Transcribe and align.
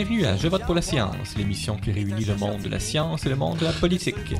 Bienvenue 0.00 0.24
à 0.24 0.34
Je 0.34 0.48
vote 0.48 0.64
pour 0.64 0.74
la 0.74 0.80
science, 0.80 1.36
l'émission 1.36 1.76
qui 1.76 1.92
réunit 1.92 2.24
le 2.24 2.34
monde 2.34 2.62
de 2.62 2.70
la 2.70 2.80
science 2.80 3.26
et 3.26 3.28
le 3.28 3.36
monde 3.36 3.58
de 3.58 3.66
la 3.66 3.72
politique. 3.72 4.34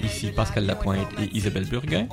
Ici 0.00 0.30
Pascal 0.30 0.66
Lapointe 0.66 1.08
et 1.20 1.36
Isabelle 1.36 1.64
Burguin. 1.64 2.06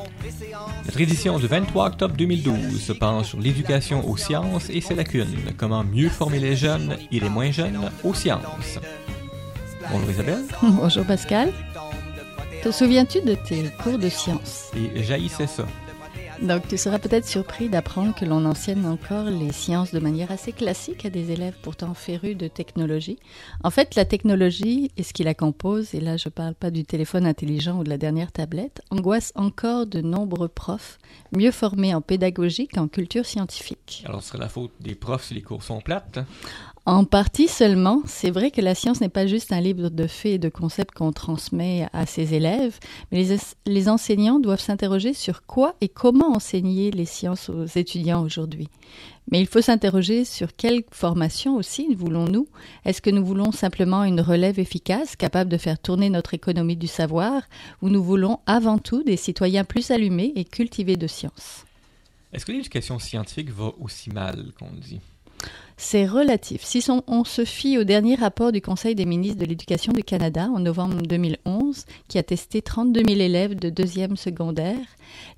Notre 0.87 0.99
édition 0.99 1.37
du 1.37 1.45
23 1.45 1.89
octobre 1.89 2.15
2012 2.15 2.81
se 2.81 2.91
penche 2.91 3.27
sur 3.27 3.39
l'éducation 3.39 4.09
aux 4.09 4.17
sciences 4.17 4.71
et 4.71 4.81
ses 4.81 4.95
lacunes, 4.95 5.53
comment 5.57 5.83
mieux 5.83 6.09
former 6.09 6.39
les 6.39 6.55
jeunes 6.55 6.97
et 7.11 7.19
les 7.19 7.29
moins 7.29 7.51
jeunes 7.51 7.91
aux 8.03 8.15
sciences. 8.15 8.79
Bonjour 9.91 10.09
Isabelle. 10.09 10.43
Bonjour 10.63 11.05
Pascal. 11.05 11.53
Te 12.63 12.71
souviens-tu 12.71 13.21
de 13.21 13.35
tes 13.35 13.69
cours 13.83 13.99
de 13.99 14.09
sciences? 14.09 14.71
Et 14.75 15.03
jaillissait 15.03 15.45
ça. 15.45 15.67
Donc, 16.41 16.67
tu 16.67 16.75
seras 16.75 16.97
peut-être 16.97 17.27
surpris 17.27 17.69
d'apprendre 17.69 18.15
que 18.15 18.25
l'on 18.25 18.45
enseigne 18.45 18.87
encore 18.87 19.25
les 19.25 19.51
sciences 19.51 19.91
de 19.91 19.99
manière 19.99 20.31
assez 20.31 20.51
classique 20.51 21.05
à 21.05 21.11
des 21.11 21.29
élèves 21.29 21.53
pourtant 21.61 21.93
férus 21.93 22.35
de 22.35 22.47
technologie. 22.47 23.19
En 23.63 23.69
fait, 23.69 23.93
la 23.93 24.05
technologie 24.05 24.91
et 24.97 25.03
ce 25.03 25.13
qui 25.13 25.23
la 25.23 25.35
compose, 25.35 25.93
et 25.93 25.99
là 25.99 26.17
je 26.17 26.29
ne 26.29 26.31
parle 26.31 26.55
pas 26.55 26.71
du 26.71 26.83
téléphone 26.83 27.27
intelligent 27.27 27.77
ou 27.77 27.83
de 27.83 27.89
la 27.89 27.99
dernière 27.99 28.31
tablette, 28.31 28.81
angoisse 28.89 29.31
encore 29.35 29.85
de 29.85 30.01
nombreux 30.01 30.47
profs 30.47 30.97
mieux 31.31 31.51
formés 31.51 31.93
en 31.93 32.01
pédagogie 32.01 32.67
qu'en 32.67 32.87
culture 32.87 33.27
scientifique. 33.27 34.03
Alors, 34.07 34.23
ce 34.23 34.29
serait 34.29 34.39
la 34.39 34.49
faute 34.49 34.71
des 34.79 34.95
profs 34.95 35.25
si 35.25 35.35
les 35.35 35.43
cours 35.43 35.61
sont 35.61 35.79
plates 35.79 36.17
en 36.85 37.05
partie 37.05 37.47
seulement. 37.47 38.01
C'est 38.05 38.31
vrai 38.31 38.51
que 38.51 38.61
la 38.61 38.75
science 38.75 39.01
n'est 39.01 39.09
pas 39.09 39.27
juste 39.27 39.51
un 39.51 39.61
livre 39.61 39.89
de 39.89 40.07
faits 40.07 40.33
et 40.33 40.37
de 40.39 40.49
concepts 40.49 40.95
qu'on 40.95 41.11
transmet 41.11 41.87
à 41.93 42.05
ses 42.05 42.33
élèves, 42.33 42.79
mais 43.11 43.25
les, 43.65 43.89
enseignants 43.89 44.39
doivent 44.39 44.61
s'interroger 44.61 45.13
sur 45.13 45.45
quoi 45.45 45.75
et 45.81 45.89
comment 45.89 46.35
enseigner 46.35 46.91
les 46.91 47.05
sciences 47.05 47.49
aux 47.49 47.65
étudiants 47.65 48.23
aujourd'hui. 48.23 48.67
Mais 49.31 49.39
il 49.39 49.47
faut 49.47 49.61
s'interroger 49.61 50.25
sur 50.25 50.55
quelle 50.55 50.83
formation 50.91 51.55
aussi 51.55 51.93
voulons-nous? 51.93 52.47
Est-ce 52.83 53.01
que 53.01 53.11
nous 53.11 53.23
voulons 53.23 53.51
simplement 53.51 54.03
une 54.03 54.19
relève 54.19 54.59
efficace, 54.59 55.15
capable 55.15 55.51
de 55.51 55.57
faire 55.57 55.79
tourner 55.79 56.09
notre 56.09 56.33
économie 56.33 56.75
du 56.75 56.87
savoir, 56.87 57.43
ou 57.81 57.89
nous 57.89 58.03
voulons 58.03 58.39
avant 58.47 58.79
tout 58.79 59.03
des 59.03 59.17
citoyens 59.17 59.63
plus 59.63 59.91
allumés 59.91 60.33
et 60.35 60.45
cultivés 60.45 60.97
de 60.97 61.07
science? 61.07 61.65
Est-ce 62.33 62.45
que 62.45 62.51
l'éducation 62.51 62.97
scientifique 62.97 63.51
va 63.51 63.71
aussi 63.79 64.09
mal 64.09 64.51
qu'on 64.57 64.71
dit? 64.71 65.01
C'est 65.81 66.05
relatif. 66.05 66.61
Si 66.63 66.85
on, 67.07 67.23
se 67.23 67.43
fie 67.43 67.79
au 67.79 67.83
dernier 67.83 68.13
rapport 68.13 68.51
du 68.51 68.61
Conseil 68.61 68.93
des 68.93 69.05
ministres 69.05 69.39
de 69.39 69.45
l'Éducation 69.45 69.91
du 69.91 70.03
Canada 70.03 70.47
en 70.53 70.59
novembre 70.59 71.01
2011, 71.01 71.85
qui 72.07 72.19
a 72.19 72.23
testé 72.23 72.61
32 72.61 73.01
000 73.03 73.19
élèves 73.19 73.55
de 73.55 73.71
deuxième 73.71 74.15
secondaire, 74.15 74.77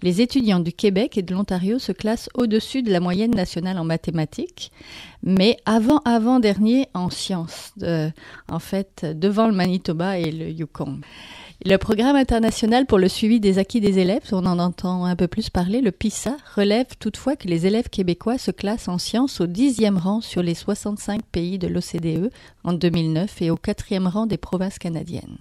les 0.01 0.19
étudiants 0.19 0.59
du 0.59 0.73
Québec 0.73 1.17
et 1.17 1.21
de 1.21 1.33
l'Ontario 1.33 1.79
se 1.79 1.93
classent 1.93 2.29
au-dessus 2.33 2.83
de 2.83 2.91
la 2.91 2.99
moyenne 2.99 3.31
nationale 3.31 3.77
en 3.77 3.85
mathématiques, 3.85 4.73
mais 5.23 5.55
avant-avant-dernier 5.65 6.89
en 6.93 7.09
sciences, 7.09 7.73
en 8.49 8.59
fait, 8.59 9.05
devant 9.05 9.47
le 9.47 9.53
Manitoba 9.53 10.19
et 10.19 10.29
le 10.29 10.49
Yukon. 10.49 10.99
Le 11.65 11.77
programme 11.77 12.17
international 12.17 12.85
pour 12.85 12.99
le 12.99 13.07
suivi 13.07 13.39
des 13.39 13.57
acquis 13.57 13.79
des 13.79 13.97
élèves, 13.97 14.33
on 14.33 14.45
en 14.45 14.59
entend 14.59 15.05
un 15.05 15.15
peu 15.15 15.29
plus 15.29 15.49
parler, 15.49 15.79
le 15.79 15.93
PISA, 15.93 16.35
relève 16.57 16.87
toutefois 16.99 17.37
que 17.37 17.47
les 17.47 17.65
élèves 17.65 17.87
québécois 17.87 18.37
se 18.37 18.51
classent 18.51 18.89
en 18.89 18.97
sciences 18.97 19.39
au 19.39 19.47
dixième 19.47 19.97
rang 19.97 20.19
sur 20.19 20.43
les 20.43 20.55
65 20.55 21.21
pays 21.23 21.57
de 21.59 21.67
l'OCDE 21.67 22.33
en 22.65 22.73
2009 22.73 23.41
et 23.43 23.49
au 23.49 23.55
quatrième 23.55 24.07
rang 24.07 24.25
des 24.25 24.35
provinces 24.35 24.77
canadiennes. 24.77 25.37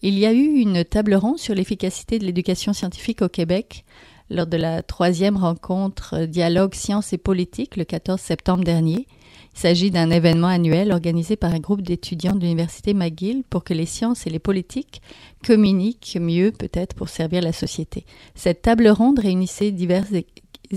Il 0.00 0.18
y 0.18 0.24
a 0.24 0.32
eu 0.32 0.54
une 0.54 0.86
table 0.86 1.14
ronde 1.14 1.38
sur 1.38 1.54
l'efficacité 1.54 2.18
de 2.18 2.24
l'éducation 2.24 2.72
scientifique 2.72 3.20
au 3.20 3.28
Québec 3.28 3.84
lors 4.30 4.46
de 4.46 4.56
la 4.56 4.82
troisième 4.82 5.36
rencontre 5.36 6.24
Dialogue 6.24 6.74
sciences 6.74 7.12
et 7.12 7.18
politique 7.18 7.76
le 7.76 7.84
14 7.84 8.18
septembre 8.18 8.64
dernier. 8.64 9.06
Il 9.54 9.58
s'agit 9.58 9.90
d'un 9.90 10.10
événement 10.10 10.48
annuel 10.48 10.92
organisé 10.92 11.36
par 11.36 11.52
un 11.52 11.58
groupe 11.58 11.82
d'étudiants 11.82 12.34
de 12.34 12.40
l'Université 12.40 12.94
McGill 12.94 13.42
pour 13.48 13.64
que 13.64 13.74
les 13.74 13.86
sciences 13.86 14.26
et 14.26 14.30
les 14.30 14.38
politiques 14.38 15.02
communiquent 15.44 16.18
mieux 16.20 16.52
peut-être 16.52 16.94
pour 16.94 17.08
servir 17.08 17.42
la 17.42 17.52
société. 17.52 18.06
Cette 18.34 18.62
table 18.62 18.88
ronde 18.88 19.18
réunissait 19.18 19.70
divers 19.70 20.06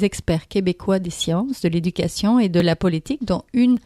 experts 0.01 0.47
québécois 0.47 0.99
des 0.99 1.11
sciences, 1.11 1.61
de 1.61 1.69
l'éducation 1.69 2.39
et 2.39 2.49
de 2.49 2.59
la 2.59 2.75
politique, 2.75 3.23
dont 3.25 3.43
une 3.53 3.77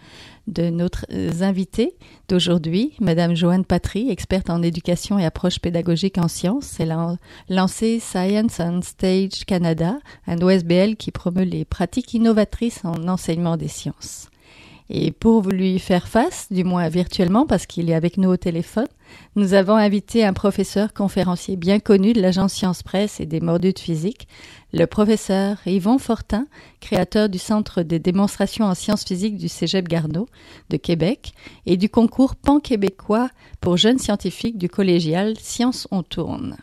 de 0.47 0.69
notre 0.69 1.05
invitées 1.41 1.93
d'aujourd'hui, 2.29 2.93
Madame 3.01 3.35
Joanne 3.35 3.65
Patry, 3.65 4.09
experte 4.09 4.49
en 4.49 4.61
éducation 4.63 5.19
et 5.19 5.25
approche 5.25 5.59
pédagogique 5.59 6.17
en 6.17 6.29
sciences. 6.29 6.79
Elle 6.79 6.91
a 6.91 7.17
lancé 7.49 7.99
Science 7.99 8.61
on 8.61 8.81
Stage 8.81 9.45
Canada, 9.45 9.97
un 10.25 10.41
OSBL 10.41 10.95
qui 10.95 11.11
promeut 11.11 11.43
les 11.43 11.65
pratiques 11.65 12.13
innovatrices 12.13 12.85
en 12.85 13.09
enseignement 13.09 13.57
des 13.57 13.67
sciences. 13.67 14.29
Et 14.89 15.11
pour 15.11 15.43
lui 15.49 15.79
faire 15.79 16.07
face, 16.07 16.47
du 16.51 16.63
moins 16.63 16.87
virtuellement, 16.87 17.45
parce 17.45 17.65
qu'il 17.65 17.89
est 17.89 17.93
avec 17.93 18.17
nous 18.17 18.29
au 18.29 18.37
téléphone, 18.37 18.87
nous 19.35 19.53
avons 19.53 19.75
invité 19.75 20.25
un 20.25 20.33
professeur 20.33 20.93
conférencier 20.93 21.55
bien 21.55 21.79
connu 21.79 22.13
de 22.13 22.21
l'agence 22.21 22.53
Science 22.53 22.83
Presse 22.83 23.19
et 23.19 23.25
des 23.25 23.41
mordus 23.41 23.73
de 23.73 23.79
physique, 23.79 24.27
le 24.73 24.85
professeur 24.85 25.57
Yvon 25.65 25.97
Fortin, 25.97 26.45
créateur 26.79 27.29
du 27.29 27.37
Centre 27.37 27.83
de 27.83 27.97
démonstration 27.97 28.65
en 28.65 28.75
sciences 28.75 29.03
physiques 29.03 29.37
du 29.37 29.49
Cégep 29.49 29.87
Garneau 29.87 30.27
de 30.69 30.77
Québec 30.77 31.33
et 31.65 31.77
du 31.77 31.89
concours 31.89 32.35
pan-québécois 32.35 33.29
pour 33.61 33.77
jeunes 33.77 33.99
scientifiques 33.99 34.57
du 34.57 34.69
collégial 34.69 35.37
Sciences 35.37 35.87
on 35.91 36.03
tourne. 36.03 36.57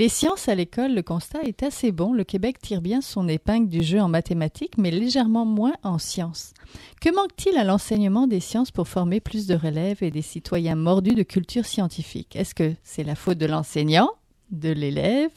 Les 0.00 0.08
sciences 0.08 0.48
à 0.48 0.54
l'école, 0.54 0.94
le 0.94 1.02
constat 1.02 1.42
est 1.42 1.62
assez 1.62 1.92
bon. 1.92 2.14
Le 2.14 2.24
Québec 2.24 2.58
tire 2.58 2.80
bien 2.80 3.02
son 3.02 3.28
épingle 3.28 3.68
du 3.68 3.82
jeu 3.82 4.00
en 4.00 4.08
mathématiques, 4.08 4.78
mais 4.78 4.90
légèrement 4.90 5.44
moins 5.44 5.74
en 5.82 5.98
sciences. 5.98 6.54
Que 7.02 7.14
manque-t-il 7.14 7.58
à 7.58 7.64
l'enseignement 7.64 8.26
des 8.26 8.40
sciences 8.40 8.70
pour 8.70 8.88
former 8.88 9.20
plus 9.20 9.46
de 9.46 9.54
relèves 9.54 10.02
et 10.02 10.10
des 10.10 10.22
citoyens 10.22 10.74
mordus 10.74 11.14
de 11.14 11.22
culture 11.22 11.66
scientifique? 11.66 12.34
Est-ce 12.34 12.54
que 12.54 12.72
c'est 12.82 13.04
la 13.04 13.14
faute 13.14 13.36
de 13.36 13.44
l'enseignant 13.44 14.08
de 14.50 14.70
l'élève, 14.70 15.28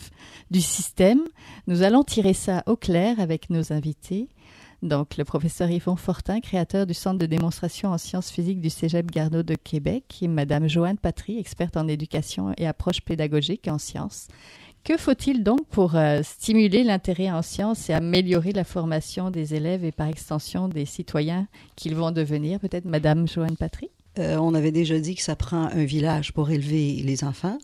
du 0.50 0.62
système? 0.62 1.24
Nous 1.68 1.82
allons 1.82 2.06
tirer 2.06 2.34
ça 2.34 2.64
au 2.66 2.78
clair 2.78 3.20
avec 3.20 3.50
nos 3.50 3.74
invités. 3.74 4.30
Donc, 4.84 5.16
le 5.16 5.24
professeur 5.24 5.72
Yvon 5.72 5.96
Fortin, 5.96 6.42
créateur 6.42 6.86
du 6.86 6.94
Centre 6.94 7.18
de 7.18 7.26
démonstration 7.26 7.92
en 7.92 7.98
sciences 7.98 8.30
physiques 8.30 8.60
du 8.60 8.70
Cégep 8.70 9.10
Garneau 9.10 9.42
de 9.42 9.56
Québec, 9.56 10.20
et 10.22 10.28
Madame 10.28 10.68
Joanne 10.68 10.98
Patry, 10.98 11.40
experte 11.40 11.78
en 11.78 11.88
éducation 11.88 12.54
et 12.58 12.68
approche 12.68 13.00
pédagogique 13.00 13.70
en 13.70 13.78
sciences. 13.78 14.28
Que 14.84 14.98
faut-il 14.98 15.42
donc 15.42 15.66
pour 15.68 15.96
euh, 15.96 16.20
stimuler 16.22 16.84
l'intérêt 16.84 17.32
en 17.32 17.42
sciences 17.42 17.90
et 17.90 17.94
améliorer 17.94 18.52
la 18.52 18.66
formation 18.66 19.32
des 19.32 19.56
élèves 19.56 19.86
et 19.86 19.94
par 19.94 20.08
extension 20.08 20.68
des 20.68 20.86
citoyens 20.86 21.48
qu'ils 21.78 21.96
vont 21.96 22.12
devenir? 22.12 22.60
Peut-être 22.60 22.84
Madame 22.84 23.26
Joanne 23.26 23.56
Patry? 23.56 23.90
Euh, 24.20 24.36
on 24.36 24.54
avait 24.54 24.74
déjà 24.74 25.00
dit 25.00 25.16
que 25.16 25.22
ça 25.22 25.38
prend 25.38 25.70
un 25.70 25.86
village 25.86 26.34
pour 26.34 26.50
élever 26.50 27.02
les 27.06 27.24
enfants. 27.24 27.58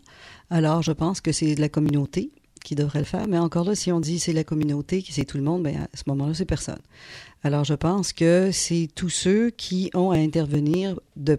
Alors, 0.48 0.80
je 0.80 0.92
pense 0.92 1.20
que 1.20 1.32
c'est 1.32 1.54
de 1.54 1.60
la 1.60 1.68
communauté 1.68 2.30
qui 2.64 2.74
devrait 2.74 3.00
le 3.00 3.04
faire. 3.04 3.26
Mais 3.28 3.38
encore 3.38 3.64
là, 3.64 3.74
si 3.74 3.92
on 3.92 4.00
dit 4.00 4.18
c'est 4.18 4.32
la 4.32 4.44
communauté, 4.44 5.04
c'est 5.08 5.24
tout 5.24 5.36
le 5.36 5.42
monde, 5.42 5.62
ben 5.62 5.76
à 5.76 5.96
ce 5.96 6.02
moment-là, 6.06 6.34
c'est 6.34 6.44
personne. 6.44 6.80
Alors, 7.42 7.64
je 7.64 7.74
pense 7.74 8.12
que 8.12 8.50
c'est 8.52 8.88
tous 8.94 9.08
ceux 9.08 9.50
qui 9.50 9.90
ont 9.94 10.10
à 10.10 10.16
intervenir 10.16 11.00
de 11.16 11.38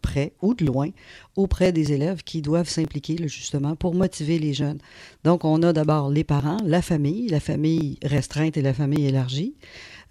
près 0.00 0.32
ou 0.40 0.54
de 0.54 0.64
loin 0.64 0.90
auprès 1.34 1.72
des 1.72 1.92
élèves 1.92 2.22
qui 2.22 2.40
doivent 2.40 2.68
s'impliquer 2.68 3.16
justement 3.28 3.76
pour 3.76 3.94
motiver 3.94 4.38
les 4.38 4.54
jeunes. 4.54 4.78
Donc, 5.24 5.44
on 5.44 5.62
a 5.62 5.72
d'abord 5.72 6.10
les 6.10 6.24
parents, 6.24 6.58
la 6.64 6.80
famille, 6.80 7.28
la 7.28 7.40
famille 7.40 7.98
restreinte 8.02 8.56
et 8.56 8.62
la 8.62 8.72
famille 8.72 9.06
élargie. 9.06 9.54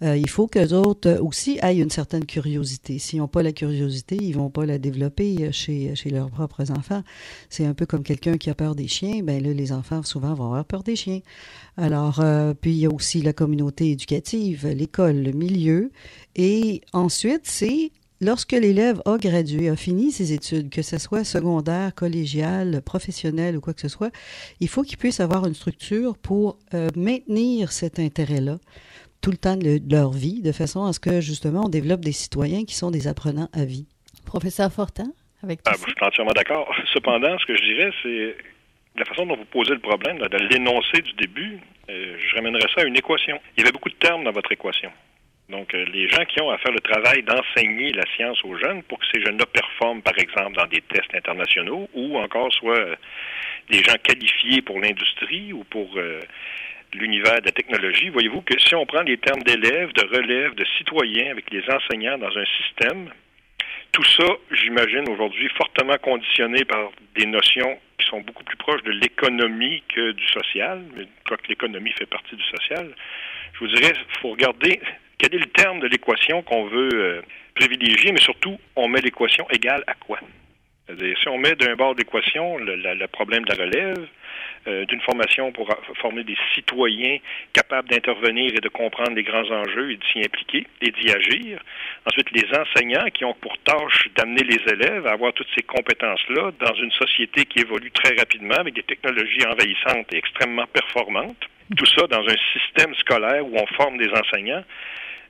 Euh, 0.02 0.16
il 0.16 0.28
faut 0.28 0.46
qu'eux 0.46 0.72
autres 0.74 1.18
aussi 1.20 1.58
aient 1.62 1.78
une 1.78 1.90
certaine 1.90 2.26
curiosité. 2.26 2.98
S'ils 2.98 3.18
n'ont 3.20 3.28
pas 3.28 3.42
la 3.42 3.52
curiosité, 3.52 4.16
ils 4.20 4.34
vont 4.34 4.50
pas 4.50 4.66
la 4.66 4.78
développer 4.78 5.50
chez, 5.52 5.94
chez 5.94 6.10
leurs 6.10 6.30
propres 6.30 6.70
enfants. 6.70 7.02
C'est 7.48 7.64
un 7.64 7.74
peu 7.74 7.86
comme 7.86 8.02
quelqu'un 8.02 8.36
qui 8.36 8.50
a 8.50 8.54
peur 8.54 8.74
des 8.74 8.88
chiens. 8.88 9.22
Ben 9.22 9.42
là, 9.42 9.52
les 9.52 9.72
enfants 9.72 10.02
souvent 10.02 10.34
vont 10.34 10.46
avoir 10.46 10.64
peur 10.64 10.82
des 10.82 10.96
chiens. 10.96 11.20
Alors, 11.76 12.20
euh, 12.20 12.52
puis 12.54 12.72
il 12.72 12.78
y 12.78 12.86
a 12.86 12.90
aussi 12.90 13.22
la 13.22 13.32
communauté 13.32 13.90
éducative, 13.90 14.66
l'école, 14.66 15.16
le 15.16 15.32
milieu. 15.32 15.90
Et 16.34 16.82
ensuite, 16.92 17.42
c'est 17.44 17.90
Lorsque 18.22 18.52
l'élève 18.52 19.02
a 19.04 19.18
gradué, 19.18 19.68
a 19.68 19.76
fini 19.76 20.10
ses 20.10 20.32
études, 20.32 20.70
que 20.70 20.80
ce 20.80 20.96
soit 20.96 21.22
secondaire, 21.22 21.94
collégial, 21.94 22.80
professionnel 22.80 23.58
ou 23.58 23.60
quoi 23.60 23.74
que 23.74 23.82
ce 23.82 23.88
soit, 23.88 24.10
il 24.60 24.68
faut 24.68 24.82
qu'il 24.84 24.96
puisse 24.96 25.20
avoir 25.20 25.46
une 25.46 25.54
structure 25.54 26.16
pour 26.16 26.58
euh, 26.72 26.88
maintenir 26.96 27.72
cet 27.72 27.98
intérêt-là 27.98 28.58
tout 29.20 29.30
le 29.30 29.36
temps 29.36 29.56
de 29.56 29.80
leur 29.90 30.12
vie, 30.12 30.42
de 30.42 30.52
façon 30.52 30.84
à 30.84 30.92
ce 30.92 31.00
que, 31.00 31.20
justement, 31.20 31.66
on 31.66 31.68
développe 31.68 32.00
des 32.00 32.12
citoyens 32.12 32.64
qui 32.64 32.74
sont 32.74 32.90
des 32.90 33.08
apprenants 33.08 33.48
à 33.52 33.64
vie. 33.64 33.86
Professeur 34.24 34.72
Fortin, 34.72 35.12
avec 35.42 35.60
ah, 35.66 35.72
Je 35.72 35.78
suis 35.78 35.94
entièrement 36.00 36.32
d'accord. 36.32 36.68
Cependant, 36.92 37.38
ce 37.38 37.46
que 37.46 37.56
je 37.56 37.62
dirais, 37.62 37.90
c'est 38.02 38.36
la 38.98 39.04
façon 39.04 39.26
dont 39.26 39.36
vous 39.36 39.44
posez 39.46 39.74
le 39.74 39.80
problème, 39.80 40.18
de 40.18 40.36
l'énoncer 40.48 41.02
du 41.02 41.12
début, 41.14 41.58
euh, 41.88 42.16
je 42.18 42.36
ramènerais 42.36 42.68
ça 42.74 42.82
à 42.82 42.84
une 42.84 42.96
équation. 42.96 43.38
Il 43.56 43.60
y 43.60 43.62
avait 43.62 43.72
beaucoup 43.72 43.90
de 43.90 43.94
termes 43.96 44.24
dans 44.24 44.32
votre 44.32 44.50
équation. 44.52 44.90
Donc, 45.48 45.72
euh, 45.74 45.84
les 45.92 46.08
gens 46.08 46.24
qui 46.24 46.40
ont 46.42 46.50
à 46.50 46.58
faire 46.58 46.72
le 46.72 46.80
travail 46.80 47.22
d'enseigner 47.22 47.92
la 47.92 48.02
science 48.16 48.42
aux 48.44 48.56
jeunes 48.58 48.82
pour 48.84 48.98
que 48.98 49.06
ces 49.12 49.22
jeunes-là 49.22 49.46
performent, 49.46 50.02
par 50.02 50.18
exemple, 50.18 50.56
dans 50.56 50.66
des 50.66 50.80
tests 50.80 51.14
internationaux 51.14 51.88
ou 51.94 52.18
encore 52.18 52.52
soit 52.52 52.78
euh, 52.78 52.96
des 53.70 53.82
gens 53.84 53.94
qualifiés 54.02 54.62
pour 54.62 54.80
l'industrie 54.80 55.52
ou 55.52 55.62
pour 55.64 55.88
l'univers 56.96 57.40
de 57.40 57.46
la 57.46 57.52
technologie, 57.52 58.08
voyez-vous 58.08 58.42
que 58.42 58.58
si 58.58 58.74
on 58.74 58.86
prend 58.86 59.02
les 59.02 59.18
termes 59.18 59.42
d'élèves, 59.42 59.92
de 59.92 60.04
relève, 60.04 60.54
de 60.54 60.64
citoyens 60.78 61.30
avec 61.30 61.50
les 61.50 61.62
enseignants 61.70 62.18
dans 62.18 62.36
un 62.36 62.44
système, 62.44 63.10
tout 63.92 64.04
ça, 64.04 64.26
j'imagine, 64.50 65.08
aujourd'hui, 65.08 65.48
fortement 65.56 65.96
conditionné 65.96 66.64
par 66.64 66.90
des 67.14 67.26
notions 67.26 67.78
qui 67.98 68.06
sont 68.06 68.20
beaucoup 68.20 68.44
plus 68.44 68.56
proches 68.56 68.82
de 68.82 68.90
l'économie 68.90 69.82
que 69.88 70.12
du 70.12 70.26
social, 70.26 70.82
mais 70.94 71.04
que 71.24 71.48
l'économie 71.48 71.92
fait 71.92 72.06
partie 72.06 72.36
du 72.36 72.44
social. 72.44 72.94
Je 73.54 73.58
vous 73.60 73.68
dirais, 73.68 73.94
il 73.96 74.20
faut 74.20 74.30
regarder 74.30 74.80
quel 75.18 75.34
est 75.34 75.38
le 75.38 75.46
terme 75.46 75.80
de 75.80 75.86
l'équation 75.86 76.42
qu'on 76.42 76.66
veut 76.66 76.90
euh, 76.92 77.22
privilégier, 77.54 78.12
mais 78.12 78.20
surtout, 78.20 78.58
on 78.74 78.86
met 78.88 79.00
l'équation 79.00 79.48
égale 79.50 79.82
à 79.86 79.94
quoi? 79.94 80.20
Si 80.88 81.28
on 81.28 81.38
met 81.38 81.56
d'un 81.56 81.74
bord 81.74 81.96
d'équation 81.96 82.58
le, 82.58 82.76
le, 82.76 83.06
problème 83.08 83.44
de 83.44 83.52
la 83.52 83.64
relève, 83.64 84.06
euh, 84.68 84.84
d'une 84.86 85.00
formation 85.00 85.50
pour 85.50 85.68
former 86.00 86.22
des 86.22 86.36
citoyens 86.54 87.18
capables 87.52 87.88
d'intervenir 87.88 88.52
et 88.54 88.60
de 88.60 88.68
comprendre 88.68 89.14
les 89.14 89.24
grands 89.24 89.50
enjeux 89.50 89.92
et 89.92 89.96
de 89.96 90.04
s'y 90.12 90.20
impliquer 90.20 90.66
et 90.82 90.90
d'y 90.92 91.10
agir. 91.10 91.60
Ensuite, 92.04 92.30
les 92.30 92.46
enseignants 92.56 93.08
qui 93.12 93.24
ont 93.24 93.34
pour 93.34 93.58
tâche 93.58 94.08
d'amener 94.16 94.44
les 94.44 94.60
élèves 94.72 95.06
à 95.06 95.12
avoir 95.12 95.32
toutes 95.32 95.50
ces 95.56 95.62
compétences-là 95.62 96.52
dans 96.60 96.74
une 96.74 96.92
société 96.92 97.46
qui 97.46 97.60
évolue 97.60 97.90
très 97.90 98.14
rapidement 98.16 98.56
avec 98.56 98.74
des 98.74 98.84
technologies 98.84 99.44
envahissantes 99.46 100.12
et 100.12 100.18
extrêmement 100.18 100.66
performantes. 100.66 101.48
Tout 101.76 101.86
ça 101.86 102.06
dans 102.06 102.24
un 102.26 102.36
système 102.52 102.94
scolaire 102.94 103.44
où 103.44 103.56
on 103.56 103.66
forme 103.74 103.98
des 103.98 104.10
enseignants 104.10 104.64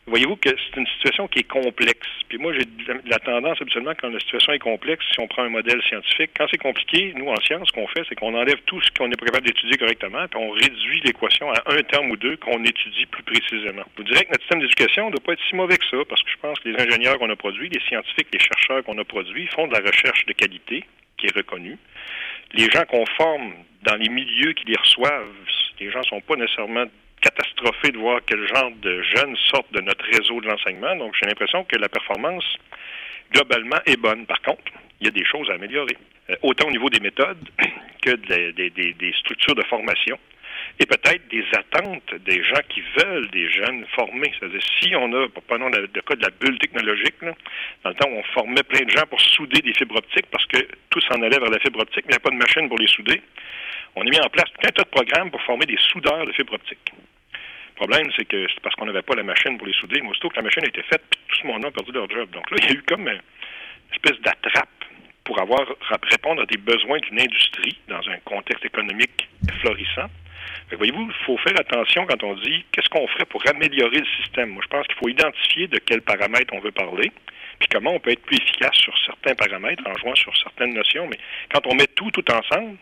voyez-vous 0.07 0.37
que 0.37 0.51
c'est 0.51 0.81
une 0.81 0.87
situation 0.87 1.29
qui 1.29 1.41
est 1.41 1.49
complexe. 1.49 2.07
Puis 2.29 2.39
moi, 2.39 2.53
j'ai 2.53 2.67
la 3.07 3.19
tendance 3.19 3.61
habituellement, 3.61 3.93
quand 4.01 4.09
la 4.09 4.21
situation 4.21 4.53
est 4.53 4.59
complexe, 4.59 5.05
si 5.13 5.21
on 5.21 5.29
prend 5.29 5.43
un 5.43 5.49
modèle 5.49 5.83
scientifique, 5.83 6.31
quand 6.37 6.47
c'est 6.51 6.59
compliqué, 6.59 7.13
nous, 7.17 7.29
en 7.29 7.37
science, 7.37 7.69
ce 7.69 7.73
qu'on 7.73 7.87
fait, 7.89 8.03
c'est 8.09 8.15
qu'on 8.15 8.35
enlève 8.35 8.61
tout 8.67 8.81
ce 8.81 8.91
qu'on 8.91 9.11
est 9.11 9.19
pas 9.19 9.27
capable 9.27 9.47
d'étudier 9.47 9.77
correctement, 9.77 10.27
puis 10.29 10.41
on 10.41 10.51
réduit 10.51 11.01
l'équation 11.05 11.51
à 11.53 11.63
un 11.67 11.83
terme 11.83 12.11
ou 12.11 12.17
deux 12.17 12.37
qu'on 12.37 12.63
étudie 12.65 13.07
plus 13.07 13.23
précisément. 13.23 13.85
Vous 13.97 14.05
direz 14.05 14.25
que 14.25 14.31
notre 14.31 14.43
système 14.43 14.61
d'éducation 14.61 15.07
ne 15.07 15.13
doit 15.13 15.25
pas 15.25 15.33
être 15.33 15.43
si 15.49 15.57
mauvais 15.57 15.77
que 15.77 15.87
ça, 15.87 15.99
parce 16.09 16.23
que 16.23 16.31
je 16.31 16.37
pense 16.39 16.59
que 16.61 16.69
les 16.69 16.81
ingénieurs 16.81 17.19
qu'on 17.19 17.31
a 17.31 17.37
produits, 17.37 17.69
les 17.69 17.81
scientifiques, 17.81 18.29
les 18.33 18.41
chercheurs 18.41 18.85
qu'on 18.85 18.99
a 18.99 19.05
produits 19.05 19.47
font 19.49 19.67
de 19.67 19.73
la 19.73 19.81
recherche 19.81 20.25
de 20.27 20.33
qualité 20.33 20.85
qui 21.17 21.27
est 21.27 21.35
reconnue. 21.35 21.79
Les 22.53 22.71
gens 22.71 22.85
qu'on 22.85 23.07
forme 23.17 23.53
dans 23.83 23.97
les 23.97 24.09
milieux 24.09 24.53
qui 24.53 24.67
les 24.67 24.77
reçoivent, 24.77 25.27
les 25.81 25.91
gens 25.91 26.01
ne 26.01 26.05
sont 26.05 26.21
pas 26.21 26.37
nécessairement 26.37 26.87
catastrophé 27.21 27.93
de 27.93 27.99
voir 27.99 28.21
quel 28.27 28.47
genre 28.47 28.71
de 28.83 29.03
jeunes 29.03 29.37
sortent 29.51 29.73
de 29.73 29.81
notre 29.81 30.05
réseau 30.05 30.41
de 30.41 30.49
l'enseignement. 30.49 30.95
Donc, 30.97 31.15
j'ai 31.21 31.27
l'impression 31.27 31.65
que 31.65 31.77
la 31.77 31.89
performance, 31.89 32.45
globalement, 33.33 33.79
est 33.87 33.97
bonne. 33.97 34.27
Par 34.27 34.41
contre, 34.43 34.73
il 35.01 35.07
y 35.07 35.09
a 35.09 35.13
des 35.13 35.25
choses 35.25 35.51
à 35.51 35.55
améliorer, 35.55 35.97
euh, 36.31 36.37
autant 36.43 36.69
au 36.69 36.71
niveau 36.71 36.89
des 36.89 37.01
méthodes 37.01 37.49
que 38.03 38.13
des, 38.15 39.13
structures 39.19 39.55
de 39.55 39.65
formation 39.65 40.19
et 40.79 40.87
peut-être 40.87 41.29
des 41.29 41.45
attentes 41.57 42.15
des 42.27 42.43
gens 42.43 42.61
qui 42.69 42.83
veulent 42.99 43.29
des 43.31 43.51
jeunes 43.51 43.87
formés. 43.95 44.33
C'est-à-dire, 44.39 44.61
si 44.81 44.95
on 44.95 45.13
a, 45.13 45.27
prenons 45.47 45.69
le, 45.69 45.89
le 45.93 46.03
cas 46.03 46.17
de 46.17 46.23
la 46.23 46.31
bulle 46.31 46.59
technologique, 46.59 47.15
dans 47.83 47.91
le 47.91 47.95
temps 47.95 48.09
où 48.11 48.17
on 48.17 48.23
formait 48.35 48.63
plein 48.63 48.85
de 48.85 48.91
gens 48.91 49.07
pour 49.09 49.21
souder 49.21 49.61
des 49.63 49.73
fibres 49.73 49.97
optiques 49.97 50.27
parce 50.31 50.47
que 50.47 50.59
tout 50.91 51.01
s'en 51.01 51.23
allait 51.23 51.39
vers 51.39 51.51
la 51.51 51.59
fibre 51.61 51.81
optique, 51.81 52.05
mais 52.07 52.15
il 52.15 52.19
n'y 52.19 52.23
a 52.23 52.29
pas 52.29 52.31
de 52.31 52.37
machine 52.37 52.69
pour 52.69 52.79
les 52.79 52.89
souder, 52.89 53.23
on 53.95 54.03
a 54.03 54.05
mis 54.05 54.21
en 54.21 54.29
place 54.29 54.51
tout 54.53 54.67
un 54.69 54.73
tas 54.73 54.83
de 54.83 54.89
programmes 54.89 55.31
pour 55.31 55.43
former 55.43 55.65
des 55.65 55.79
soudeurs 55.79 56.27
de 56.27 56.33
fibres 56.33 56.55
optiques. 56.55 56.93
Le 57.77 57.87
problème, 57.87 58.11
c'est 58.17 58.25
que 58.25 58.47
c'est 58.49 58.61
parce 58.61 58.75
qu'on 58.75 58.87
n'avait 58.87 59.03
pas 59.03 59.15
la 59.15 59.23
machine 59.23 59.57
pour 59.59 59.67
les 59.67 59.73
souder. 59.75 60.01
Mais 60.03 60.09
aussitôt 60.09 60.29
que 60.29 60.37
la 60.37 60.43
machine 60.43 60.65
a 60.65 60.69
été 60.69 60.83
faite, 60.83 61.03
tout 61.29 61.37
ce 61.37 61.47
monde 61.47 61.65
a 61.65 61.71
perdu 61.71 61.93
leur 61.93 62.09
job. 62.09 62.31
Donc 62.31 62.51
là, 62.51 62.57
il 62.63 62.65
y 62.65 62.69
a 62.69 62.73
eu 62.73 62.83
comme 62.83 63.09
une 63.09 63.21
espèce 63.93 64.19
d'attrape 64.21 64.69
pour 65.25 65.41
avoir 65.41 65.67
répondre 66.11 66.43
à 66.43 66.47
des 66.47 66.57
besoins 66.57 66.99
d'une 67.01 67.21
industrie 67.21 67.79
dans 67.89 68.01
un 68.09 68.19
contexte 68.25 68.65
économique 68.65 69.29
florissant. 69.61 70.09
Voyez-vous, 70.77 71.03
il 71.03 71.25
faut 71.25 71.37
faire 71.39 71.59
attention 71.59 72.07
quand 72.07 72.23
on 72.23 72.35
dit 72.35 72.65
qu'est-ce 72.73 72.89
qu'on 72.89 73.07
ferait 73.09 73.25
pour 73.27 73.43
améliorer 73.49 73.99
le 73.99 74.23
système? 74.23 74.51
Moi, 74.51 74.63
je 74.65 74.69
pense 74.69 74.87
qu'il 74.87 74.97
faut 74.97 75.09
identifier 75.09 75.69
de 75.69 75.79
quels 75.79 76.03
paramètres 76.03 76.53
on 76.53 76.61
veut 76.61 76.73
parler, 76.73 77.13
puis 77.59 77.69
comment 77.73 77.93
on 77.93 78.01
peut 78.01 78.11
être 78.11 78.23
plus 78.23 78.37
efficace 78.37 78.77
sur 78.77 78.95
certains 79.05 79.35
paramètres 79.35 79.83
en 79.87 79.95
jouant 79.99 80.15
sur 80.15 80.37
certaines 80.37 80.75
notions. 80.75 81.07
Mais 81.09 81.19
quand 81.53 81.67
on 81.67 81.75
met 81.75 81.87
tout 81.89 82.11
tout 82.11 82.25
ensemble, 82.31 82.77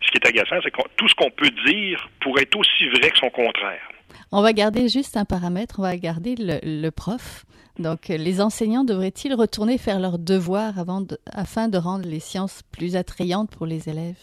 ce 0.00 0.10
qui 0.10 0.18
est 0.18 0.26
agaçant, 0.26 0.56
c'est 0.62 0.70
que 0.70 0.82
tout 0.96 1.08
ce 1.08 1.14
qu'on 1.14 1.30
peut 1.30 1.50
dire 1.66 2.08
pourrait 2.20 2.42
être 2.42 2.56
aussi 2.56 2.88
vrai 2.88 3.10
que 3.10 3.18
son 3.18 3.30
contraire. 3.30 3.88
On 4.30 4.42
va 4.42 4.52
garder 4.52 4.88
juste 4.88 5.16
un 5.16 5.24
paramètre, 5.24 5.76
on 5.78 5.82
va 5.82 5.96
garder 5.96 6.34
le, 6.38 6.90
prof. 6.90 7.44
Donc, 7.78 8.08
les 8.08 8.40
enseignants 8.40 8.84
devraient-ils 8.84 9.34
retourner 9.34 9.78
faire 9.78 10.00
leurs 10.00 10.18
devoirs 10.18 10.78
avant 10.78 11.04
afin 11.32 11.68
de 11.68 11.78
rendre 11.78 12.08
les 12.08 12.20
sciences 12.20 12.62
plus 12.72 12.96
attrayantes 12.96 13.50
pour 13.50 13.66
les 13.66 13.88
élèves? 13.88 14.18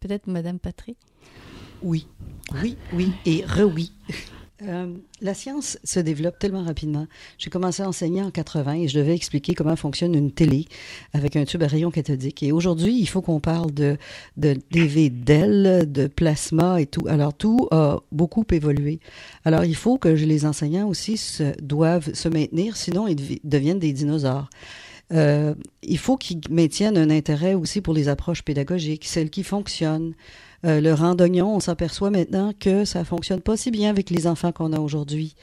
Peut-être 0.00 0.26
Madame 0.26 0.58
Patry? 0.58 0.96
Oui, 1.82 2.06
oui, 2.62 2.76
oui 2.92 3.12
et 3.26 3.44
re-oui. 3.44 3.92
Euh, 4.62 4.94
la 5.22 5.32
science 5.32 5.78
se 5.84 6.00
développe 6.00 6.38
tellement 6.38 6.62
rapidement. 6.62 7.06
J'ai 7.38 7.48
commencé 7.48 7.82
à 7.82 7.88
enseigner 7.88 8.22
en 8.22 8.30
80 8.30 8.74
et 8.74 8.88
je 8.88 8.98
devais 8.98 9.14
expliquer 9.14 9.54
comment 9.54 9.76
fonctionne 9.76 10.14
une 10.14 10.32
télé 10.32 10.66
avec 11.14 11.36
un 11.36 11.44
tube 11.44 11.62
à 11.62 11.66
rayon 11.66 11.90
cathodique. 11.90 12.42
Et 12.42 12.52
aujourd'hui, 12.52 12.98
il 12.98 13.06
faut 13.06 13.22
qu'on 13.22 13.40
parle 13.40 13.72
de, 13.72 13.96
de 14.36 14.58
d'ailes, 15.08 15.90
de 15.90 16.06
plasma 16.08 16.80
et 16.80 16.86
tout. 16.86 17.06
Alors, 17.08 17.32
tout 17.32 17.68
a 17.70 18.00
beaucoup 18.12 18.44
évolué. 18.50 19.00
Alors, 19.44 19.64
il 19.64 19.76
faut 19.76 19.96
que 19.96 20.08
les 20.08 20.44
enseignants 20.44 20.88
aussi 20.88 21.18
doivent 21.62 22.12
se 22.12 22.28
maintenir, 22.28 22.76
sinon 22.76 23.06
ils 23.08 23.40
deviennent 23.44 23.78
des 23.78 23.92
dinosaures. 23.92 24.50
Euh, 25.12 25.54
il 25.82 25.98
faut 25.98 26.16
qu'ils 26.16 26.40
maintiennent 26.50 26.96
un 26.96 27.10
intérêt 27.10 27.54
aussi 27.54 27.80
pour 27.80 27.94
les 27.94 28.08
approches 28.08 28.42
pédagogiques, 28.42 29.04
celles 29.06 29.30
qui 29.30 29.42
fonctionnent. 29.42 30.14
Euh, 30.64 30.80
le 30.80 30.92
randognon, 30.92 31.56
on 31.56 31.60
s'aperçoit 31.60 32.10
maintenant 32.10 32.52
que 32.58 32.84
ça 32.84 33.04
fonctionne 33.04 33.40
pas 33.40 33.56
si 33.56 33.70
bien 33.70 33.88
avec 33.90 34.10
les 34.10 34.26
enfants 34.26 34.52
qu'on 34.52 34.72
a 34.72 34.80
aujourd'hui. 34.80 35.34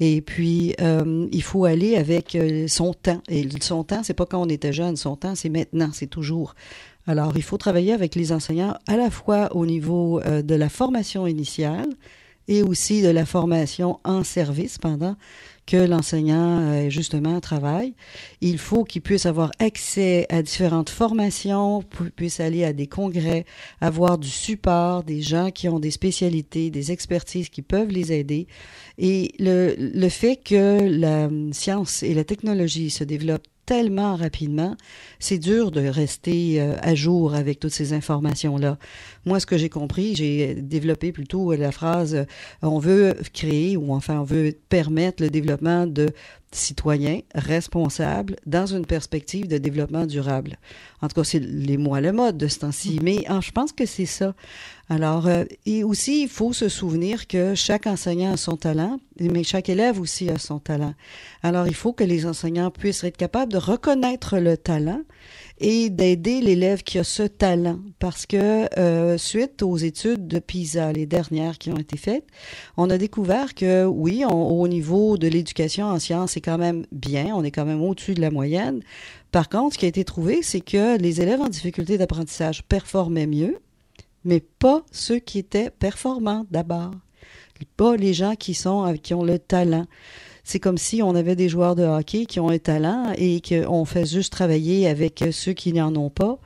Et 0.00 0.20
puis, 0.20 0.74
euh, 0.80 1.26
il 1.30 1.42
faut 1.42 1.64
aller 1.64 1.96
avec 1.96 2.34
euh, 2.34 2.66
son 2.68 2.92
temps. 2.92 3.22
Et 3.28 3.48
son 3.60 3.84
temps, 3.84 4.02
c'est 4.02 4.14
pas 4.14 4.26
quand 4.26 4.42
on 4.42 4.48
était 4.48 4.72
jeune. 4.72 4.96
Son 4.96 5.16
temps, 5.16 5.34
c'est 5.34 5.48
maintenant, 5.48 5.90
c'est 5.92 6.08
toujours. 6.08 6.54
Alors, 7.06 7.36
il 7.36 7.42
faut 7.42 7.58
travailler 7.58 7.92
avec 7.92 8.16
les 8.16 8.32
enseignants 8.32 8.76
à 8.88 8.96
la 8.96 9.10
fois 9.10 9.54
au 9.54 9.64
niveau 9.64 10.20
de 10.20 10.54
la 10.56 10.68
formation 10.68 11.28
initiale 11.28 11.86
et 12.48 12.62
aussi 12.64 13.00
de 13.00 13.08
la 13.08 13.24
formation 13.24 14.00
en 14.02 14.24
service 14.24 14.78
pendant 14.78 15.14
que 15.66 15.76
l'enseignant, 15.76 16.60
euh, 16.60 16.90
justement, 16.90 17.40
travaille. 17.40 17.94
Il 18.40 18.58
faut 18.58 18.84
qu'il 18.84 19.02
puisse 19.02 19.26
avoir 19.26 19.50
accès 19.58 20.26
à 20.30 20.42
différentes 20.42 20.90
formations, 20.90 21.82
puisse 22.14 22.40
aller 22.40 22.64
à 22.64 22.72
des 22.72 22.86
congrès, 22.86 23.44
avoir 23.80 24.18
du 24.18 24.28
support, 24.28 25.02
des 25.02 25.22
gens 25.22 25.50
qui 25.50 25.68
ont 25.68 25.80
des 25.80 25.90
spécialités, 25.90 26.70
des 26.70 26.92
expertises 26.92 27.48
qui 27.48 27.62
peuvent 27.62 27.90
les 27.90 28.12
aider. 28.12 28.46
Et 28.98 29.32
le, 29.38 29.74
le 29.76 30.08
fait 30.08 30.36
que 30.36 30.78
la 30.82 31.28
science 31.52 32.02
et 32.02 32.14
la 32.14 32.24
technologie 32.24 32.90
se 32.90 33.04
développent 33.04 33.48
tellement 33.66 34.14
rapidement, 34.14 34.76
c'est 35.18 35.38
dur 35.38 35.72
de 35.72 35.86
rester 35.86 36.60
euh, 36.60 36.76
à 36.80 36.94
jour 36.94 37.34
avec 37.34 37.58
toutes 37.58 37.72
ces 37.72 37.92
informations-là. 37.92 38.78
Moi, 39.24 39.40
ce 39.40 39.46
que 39.46 39.58
j'ai 39.58 39.68
compris, 39.68 40.14
j'ai 40.14 40.54
développé 40.54 41.10
plutôt 41.12 41.52
la 41.52 41.72
phrase 41.72 42.14
euh, 42.14 42.24
on 42.62 42.78
veut 42.78 43.14
créer 43.32 43.76
ou 43.76 43.92
enfin 43.92 44.20
on 44.20 44.24
veut 44.24 44.54
permettre 44.68 45.22
le 45.22 45.30
développement 45.30 45.86
de 45.86 46.10
citoyens 46.52 47.20
responsables 47.34 48.36
dans 48.46 48.66
une 48.66 48.86
perspective 48.86 49.48
de 49.48 49.58
développement 49.58 50.06
durable. 50.06 50.56
En 51.02 51.08
tout 51.08 51.14
cas, 51.16 51.24
c'est 51.24 51.40
les 51.40 51.76
mots 51.76 51.94
à 51.94 52.00
la 52.00 52.12
mode 52.12 52.36
de 52.36 52.48
ce 52.48 52.60
temps-ci, 52.60 52.98
mm. 52.98 53.02
mais 53.02 53.24
ah, 53.26 53.40
je 53.42 53.50
pense 53.50 53.72
que 53.72 53.86
c'est 53.86 54.06
ça. 54.06 54.34
Alors, 54.88 55.26
euh, 55.26 55.44
et 55.66 55.84
aussi, 55.84 56.22
il 56.22 56.28
faut 56.28 56.52
se 56.52 56.68
souvenir 56.68 57.26
que 57.26 57.54
chaque 57.54 57.86
enseignant 57.86 58.32
a 58.32 58.36
son 58.36 58.56
talent, 58.56 58.98
mais 59.20 59.42
chaque 59.42 59.68
élève 59.68 60.00
aussi 60.00 60.30
a 60.30 60.38
son 60.38 60.58
talent. 60.58 60.94
Alors, 61.42 61.66
il 61.66 61.74
faut 61.74 61.92
que 61.92 62.04
les 62.04 62.26
enseignants 62.26 62.70
puissent 62.70 63.04
être 63.04 63.16
capables 63.16 63.52
de 63.52 63.58
reconnaître 63.58 64.38
le 64.38 64.56
talent 64.56 65.02
et 65.58 65.90
d'aider 65.90 66.40
l'élève 66.40 66.82
qui 66.82 66.98
a 66.98 67.04
ce 67.04 67.22
talent. 67.22 67.78
Parce 67.98 68.26
que 68.26 68.68
euh, 68.78 69.16
suite 69.18 69.62
aux 69.62 69.76
études 69.76 70.26
de 70.26 70.38
PISA, 70.38 70.92
les 70.92 71.06
dernières 71.06 71.58
qui 71.58 71.70
ont 71.70 71.78
été 71.78 71.96
faites, 71.96 72.26
on 72.76 72.90
a 72.90 72.98
découvert 72.98 73.54
que 73.54 73.84
oui, 73.84 74.24
au 74.24 74.68
niveau 74.68 75.16
de 75.16 75.28
l'éducation 75.28 75.86
en 75.86 75.98
sciences, 75.98 76.32
c'est 76.32 76.40
quand 76.40 76.58
même 76.58 76.86
bien, 76.92 77.34
on 77.34 77.44
est 77.44 77.50
quand 77.50 77.64
même 77.64 77.82
au-dessus 77.82 78.14
de 78.14 78.20
la 78.20 78.30
moyenne. 78.30 78.82
Par 79.32 79.48
contre, 79.48 79.74
ce 79.74 79.78
qui 79.78 79.86
a 79.86 79.88
été 79.88 80.04
trouvé, 80.04 80.42
c'est 80.42 80.60
que 80.60 80.98
les 80.98 81.20
élèves 81.20 81.40
en 81.40 81.48
difficulté 81.48 81.98
d'apprentissage 81.98 82.62
performaient 82.64 83.26
mieux, 83.26 83.58
mais 84.24 84.40
pas 84.40 84.84
ceux 84.92 85.18
qui 85.18 85.38
étaient 85.38 85.70
performants 85.70 86.46
d'abord. 86.50 86.92
Pas 87.78 87.96
les 87.96 88.12
gens 88.12 88.34
qui 88.34 88.52
sont 88.52 88.94
qui 89.02 89.14
ont 89.14 89.24
le 89.24 89.38
talent. 89.38 89.86
C'est 90.48 90.60
comme 90.60 90.78
si 90.78 91.02
on 91.02 91.16
avait 91.16 91.34
des 91.34 91.48
joueurs 91.48 91.74
de 91.74 91.82
hockey 91.82 92.24
qui 92.24 92.38
ont 92.38 92.50
un 92.50 92.58
talent 92.58 93.12
et 93.18 93.40
qu'on 93.40 93.84
fait 93.84 94.06
juste 94.06 94.32
travailler 94.32 94.86
avec 94.86 95.24
ceux 95.32 95.54
qui 95.54 95.72
n'en 95.72 95.92
ont 95.96 96.08
pas. 96.08 96.38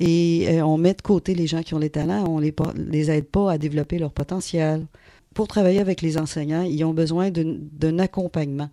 Et 0.00 0.46
euh, 0.48 0.64
on 0.64 0.78
met 0.78 0.94
de 0.94 1.02
côté 1.02 1.34
les 1.34 1.46
gens 1.46 1.60
qui 1.60 1.74
ont 1.74 1.78
les 1.78 1.90
talents, 1.90 2.24
on 2.26 2.38
les, 2.38 2.54
les 2.76 3.10
aide 3.10 3.26
pas 3.26 3.52
à 3.52 3.58
développer 3.58 3.98
leur 3.98 4.10
potentiel. 4.10 4.86
Pour 5.34 5.48
travailler 5.48 5.80
avec 5.80 6.00
les 6.00 6.16
enseignants, 6.16 6.62
ils 6.62 6.82
ont 6.82 6.94
besoin 6.94 7.30
d'un 7.30 7.98
accompagnement 7.98 8.70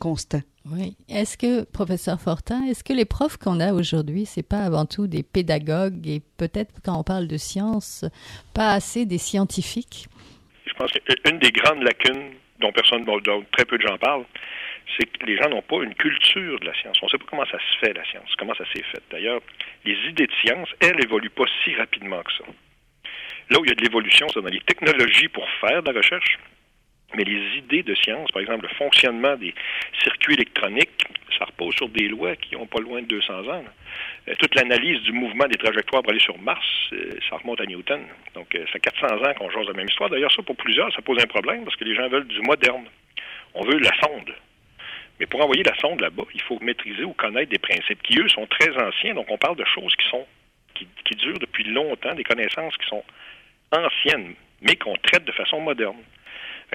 constant. 0.00 0.42
Oui. 0.68 0.96
Est-ce 1.08 1.38
que, 1.38 1.62
professeur 1.62 2.20
Fortin, 2.20 2.64
est-ce 2.64 2.82
que 2.82 2.92
les 2.92 3.04
profs 3.04 3.36
qu'on 3.36 3.60
a 3.60 3.72
aujourd'hui, 3.72 4.26
c'est 4.26 4.42
pas 4.42 4.64
avant 4.64 4.84
tout 4.84 5.06
des 5.06 5.22
pédagogues 5.22 6.08
et 6.08 6.22
peut-être 6.38 6.74
quand 6.84 6.98
on 6.98 7.04
parle 7.04 7.28
de 7.28 7.36
sciences, 7.36 8.04
pas 8.52 8.72
assez 8.72 9.06
des 9.06 9.18
scientifiques? 9.18 10.08
Je 10.66 10.72
pense 10.74 10.90
qu'une 10.90 11.38
des 11.38 11.52
grandes 11.52 11.84
lacunes 11.84 12.41
dont 12.62 12.72
personne, 12.72 13.04
dont 13.04 13.44
très 13.52 13.64
peu 13.64 13.76
de 13.76 13.86
gens 13.86 13.98
parlent, 13.98 14.24
c'est 14.96 15.06
que 15.06 15.26
les 15.26 15.36
gens 15.36 15.48
n'ont 15.48 15.62
pas 15.62 15.82
une 15.82 15.94
culture 15.94 16.58
de 16.60 16.66
la 16.66 16.74
science. 16.74 16.96
On 17.02 17.06
ne 17.06 17.10
sait 17.10 17.18
pas 17.18 17.26
comment 17.28 17.46
ça 17.46 17.58
se 17.58 17.78
fait, 17.78 17.92
la 17.92 18.04
science, 18.04 18.34
comment 18.38 18.54
ça 18.54 18.64
s'est 18.72 18.82
fait. 18.82 19.02
D'ailleurs, 19.10 19.40
les 19.84 19.96
idées 20.08 20.26
de 20.26 20.34
science, 20.42 20.68
elles, 20.80 20.96
n'évoluent 20.96 21.30
pas 21.30 21.44
si 21.62 21.74
rapidement 21.74 22.22
que 22.22 22.32
ça. 22.32 22.44
Là 23.50 23.60
où 23.60 23.64
il 23.64 23.68
y 23.68 23.72
a 23.72 23.74
de 23.74 23.82
l'évolution, 23.82 24.26
c'est 24.32 24.40
dans 24.40 24.48
les 24.48 24.60
technologies 24.60 25.28
pour 25.28 25.48
faire 25.60 25.82
de 25.82 25.90
la 25.90 25.98
recherche, 25.98 26.38
mais 27.16 27.24
les 27.24 27.58
idées 27.58 27.82
de 27.82 27.94
science, 27.94 28.30
par 28.30 28.42
exemple, 28.42 28.66
le 28.68 28.74
fonctionnement 28.74 29.36
des 29.36 29.54
circuits 30.02 30.34
électroniques, 30.34 31.04
ça 31.38 31.44
repose 31.44 31.74
sur 31.74 31.88
des 31.88 32.08
lois 32.08 32.36
qui 32.36 32.54
n'ont 32.54 32.66
pas 32.66 32.80
loin 32.80 33.02
de 33.02 33.06
200 33.06 33.48
ans. 33.48 33.64
Euh, 34.28 34.34
toute 34.38 34.54
l'analyse 34.54 35.00
du 35.02 35.12
mouvement 35.12 35.46
des 35.46 35.56
trajectoires 35.56 36.02
pour 36.02 36.10
aller 36.10 36.20
sur 36.20 36.38
Mars, 36.38 36.66
euh, 36.92 37.10
ça 37.28 37.36
remonte 37.36 37.60
à 37.60 37.66
Newton. 37.66 38.02
Donc, 38.34 38.54
euh, 38.54 38.64
ça 38.72 38.78
400 38.78 39.06
ans 39.24 39.34
qu'on 39.34 39.50
change 39.50 39.66
la 39.66 39.74
même 39.74 39.88
histoire. 39.88 40.10
D'ailleurs, 40.10 40.32
ça, 40.32 40.42
pour 40.42 40.56
plusieurs, 40.56 40.92
ça 40.94 41.02
pose 41.02 41.22
un 41.22 41.26
problème 41.26 41.64
parce 41.64 41.76
que 41.76 41.84
les 41.84 41.94
gens 41.94 42.08
veulent 42.08 42.28
du 42.28 42.40
moderne. 42.40 42.84
On 43.54 43.64
veut 43.64 43.78
la 43.78 43.92
sonde. 44.00 44.34
Mais 45.20 45.26
pour 45.26 45.42
envoyer 45.42 45.62
la 45.62 45.74
sonde 45.76 46.00
là-bas, 46.00 46.24
il 46.34 46.42
faut 46.42 46.58
maîtriser 46.60 47.04
ou 47.04 47.12
connaître 47.12 47.50
des 47.50 47.58
principes 47.58 48.02
qui, 48.02 48.18
eux, 48.18 48.28
sont 48.28 48.46
très 48.46 48.70
anciens. 48.76 49.14
Donc, 49.14 49.26
on 49.30 49.38
parle 49.38 49.56
de 49.56 49.64
choses 49.64 49.94
qui 49.96 50.08
sont 50.08 50.26
qui 51.04 51.14
durent 51.16 51.38
depuis 51.38 51.64
longtemps, 51.64 52.14
des 52.14 52.24
connaissances 52.24 52.76
qui 52.78 52.88
sont 52.88 53.04
anciennes, 53.72 54.34
mais 54.62 54.76
qu'on 54.76 54.96
traite 54.96 55.24
de 55.24 55.32
façon 55.32 55.60
moderne. 55.60 55.98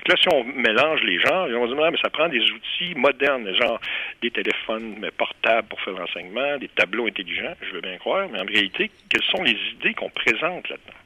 Là, 0.05 0.15
si 0.15 0.27
on 0.29 0.43
mélange 0.43 1.01
les 1.03 1.19
gens, 1.19 1.47
on 1.47 1.67
se 1.67 1.73
dit, 1.73 1.79
mais 1.91 1.97
ça 2.01 2.09
prend 2.09 2.29
des 2.29 2.39
outils 2.51 2.93
modernes, 2.95 3.51
genre 3.55 3.79
des 4.21 4.31
téléphones 4.31 5.05
portables 5.17 5.67
pour 5.67 5.81
faire 5.81 5.93
l'enseignement, 5.93 6.57
des 6.57 6.69
tableaux 6.69 7.07
intelligents, 7.07 7.55
je 7.61 7.73
veux 7.73 7.81
bien 7.81 7.97
croire, 7.97 8.27
mais 8.31 8.39
en 8.39 8.45
réalité, 8.45 8.91
quelles 9.09 9.23
sont 9.23 9.43
les 9.43 9.57
idées 9.73 9.93
qu'on 9.93 10.09
présente 10.09 10.69
là-dedans? 10.69 10.97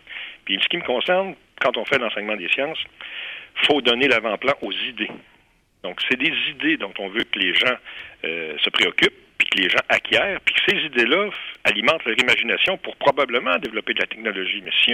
Puis, 0.46 0.60
ce 0.62 0.68
qui 0.68 0.78
me 0.78 0.84
concerne, 0.84 1.36
quand 1.62 1.78
on 1.78 1.86
fait 1.86 1.98
l'enseignement 1.98 2.36
des 2.36 2.50
sciences, 2.50 2.80
faut 3.68 3.82
donner 3.82 4.08
l'avant-plan 4.08 4.54
aux 4.62 4.72
idées. 4.72 5.12
Donc, 5.84 6.00
c'est 6.10 6.18
des 6.18 6.34
idées 6.50 6.78
dont 6.78 6.94
on 7.00 7.10
veut 7.10 7.24
que 7.24 7.40
les 7.40 7.54
gens 7.54 7.76
euh, 8.24 8.58
se 8.60 8.70
préoccupent, 8.70 9.18
que 9.52 9.62
les 9.62 9.70
gens 9.70 9.84
acquièrent, 9.90 10.40
puis 10.42 10.56
que 10.56 10.62
ces 10.68 10.86
idées-là 10.86 11.30
alimentent 11.66 12.06
leur 12.06 12.18
imagination 12.18 12.78
pour 12.78 12.96
probablement 12.96 13.58
développer 13.60 13.94
de 13.94 14.00
la 14.00 14.08
technologie. 14.08 14.62
Mais 14.64 14.72
si 14.84 14.94